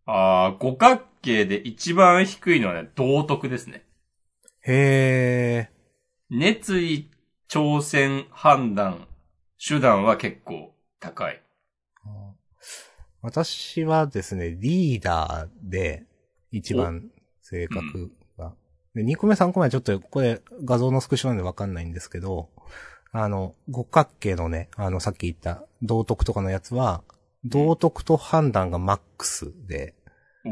[0.06, 3.86] ああ、五角形で一番低いのはね、道徳ですね。
[4.62, 5.72] へえ。
[6.30, 7.10] 熱意、
[7.50, 9.08] 挑戦、判断、
[9.66, 11.42] 手段は結構高い。
[13.22, 16.06] 私はですね、リーダーで、
[16.52, 17.10] 一番
[17.42, 18.54] 性格が。
[18.94, 22.50] で、2個目3個目はちょっと、これ画像のスクショなんでわかんないんですけど、
[23.16, 27.04] あの、五角形のね、あの、さっき言った道徳とかのやつは、
[27.46, 29.94] 道徳と判断がマックスで、
[30.46, 30.50] お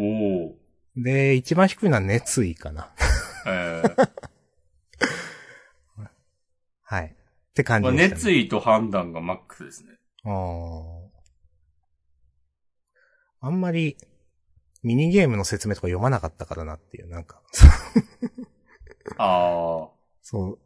[0.50, 0.56] お。
[0.96, 2.92] で、一番低いのは熱意かな。
[3.48, 4.10] えー
[6.84, 7.06] はい。
[7.06, 8.10] って感まあ、じでね。
[8.10, 9.98] 熱意と判断がマックスですね。
[10.26, 11.02] あー
[13.40, 13.98] あんまり、
[14.84, 17.42] ミニゲームの説明とか読まなかったからなっていう、なんか、
[19.18, 19.90] ああ。
[20.22, 20.60] そう。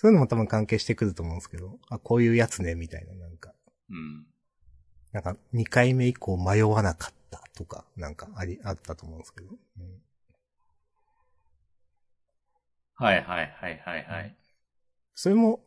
[0.00, 3.52] そういうのも多分関係してくると思うんですけど、あ、こういうやつね、みたいな、なんか、
[3.90, 4.26] うん。
[5.10, 9.48] なんか、2回目以降迷わなかったとか、なんか、あり、あったと思うんですけど。
[9.50, 10.00] うん
[12.94, 14.36] はいはいはいはいはい。
[15.14, 15.60] それも、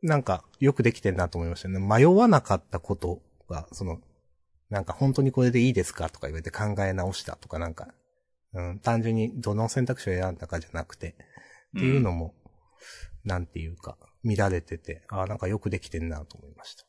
[0.00, 1.80] なんか、よくできてんなと思いましたね。
[1.80, 4.00] 迷わなかったことが、その、
[4.70, 7.88] なんか本当にこれでいいですかとか言われて考え直したとかなんか、
[8.54, 11.16] うん、単純にどの選択肢を選んだかじゃなくて、
[11.76, 12.34] っていうのも、
[13.24, 16.84] なんていうか、見られてて、ああ、なんかよくできてんなと思いました。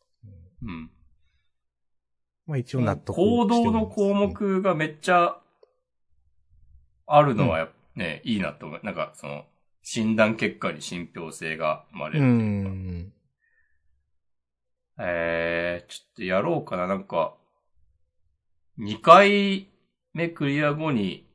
[0.64, 0.92] うん。
[2.46, 5.38] まあ一応納得行動の項目がめっちゃ
[7.06, 8.80] あるのはやっぱね、いいなと思う。
[8.84, 9.46] なんかその、
[9.84, 12.70] 診断結果に信憑性が生まれうるというか。
[12.70, 13.14] ん。
[15.00, 16.88] えー、ちょっとやろうかな。
[16.88, 17.36] なんか、
[18.80, 19.68] 2回
[20.14, 21.30] 目クリア後に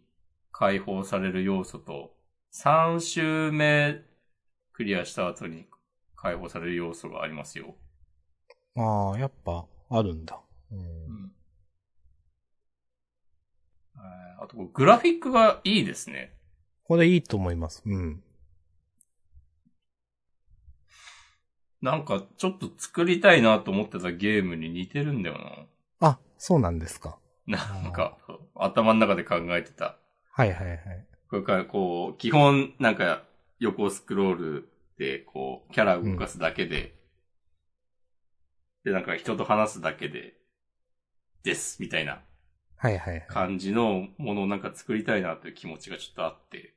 [0.50, 2.14] 解放される要素と、
[2.52, 4.00] 3周目
[4.78, 5.66] クリアした後に
[6.14, 7.74] 解放される要素がありますよ。
[8.76, 10.38] ああ、やっぱ、あるんだ。
[10.70, 11.32] うんうん。
[13.96, 16.32] えーあと、グラフィックがいいですね。
[16.84, 17.82] これいいと思います。
[17.86, 18.22] うん。
[21.82, 25.66] なんか、ちょっと作りたいなと思ってたゲームに似てるんだよ
[25.98, 27.18] あ、そうなんですか。
[27.48, 27.58] な。
[27.82, 28.16] なんか、
[28.54, 29.96] 頭の中で考えてた。
[30.30, 30.78] はいはいはい。
[31.28, 33.24] これから、こう、基本、なんか、
[33.58, 36.94] 横スクロールで、こう、キャラ動かすだけで、
[38.84, 40.34] で、なんか人と話すだけで、
[41.42, 42.22] です、みたいな
[42.76, 43.26] はいはいはい。
[43.28, 46.74] 感じのものをなんか作りたいなという気持ちがちょっとあって、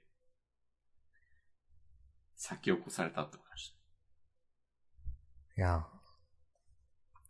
[2.36, 3.76] 先を越されたって思いまし
[5.58, 5.68] いや。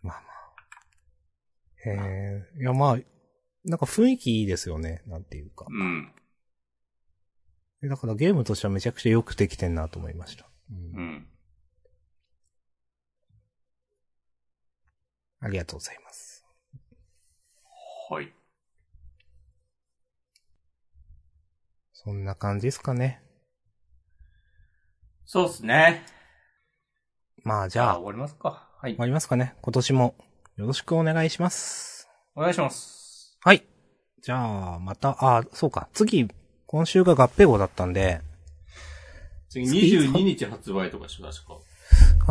[0.01, 0.21] まあまあ。
[1.85, 2.97] えー、いやまあ、
[3.65, 5.65] なんか雰囲気いいですよね、なんていうか。
[5.69, 6.13] うん。
[7.83, 10.45] だからゲームとしてはめちゃくちゃよくできてんなと思いました。
[10.71, 11.27] うんうん。
[15.39, 16.45] ありがとうございます。
[18.09, 18.31] はい。
[21.93, 23.23] そんな感じですかね。
[25.25, 26.05] そうですね。
[27.43, 28.69] まあじゃあ、終わりますか。
[28.79, 28.99] はい終。
[28.99, 29.55] わりますかね。
[29.61, 30.15] 今年も
[30.57, 32.07] よろしくお願いします。
[32.35, 33.37] お願いします。
[33.41, 33.63] はい。
[34.21, 35.89] じゃあ、また、あ、そうか。
[35.93, 36.27] 次、
[36.71, 38.21] 今週が合併号だったんで、
[39.49, 41.59] 次、次22日発売とかでしょ、確か？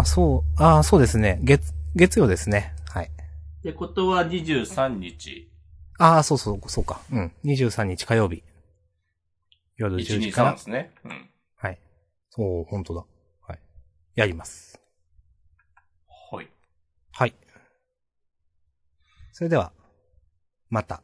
[0.01, 1.39] あ、そう、あ、そうですね。
[1.43, 2.75] 月、月曜ですね。
[2.89, 3.07] はい。
[3.07, 5.53] ってことは23日、
[5.99, 7.03] あ、そうそう、そうか。
[7.13, 7.33] うん。
[7.45, 8.43] 23日火曜日。
[9.77, 10.59] 夜10時か123らで。
[10.59, 10.91] すね。
[11.05, 11.31] うん。
[11.57, 11.79] はい。
[12.31, 13.05] そう、本当だ。
[13.47, 13.59] はい。
[14.15, 14.81] やります。
[16.33, 16.49] はい。
[17.13, 17.35] はい。
[19.33, 19.73] それでは、
[20.71, 21.03] また、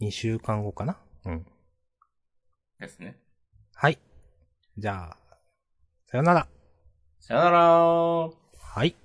[0.00, 0.96] 2週間後かな？
[1.26, 1.46] うん。
[2.80, 3.16] ですね。
[3.74, 3.98] はい。
[4.76, 5.16] じゃあ、
[6.06, 6.48] さよなら。
[7.18, 8.96] さよならはい。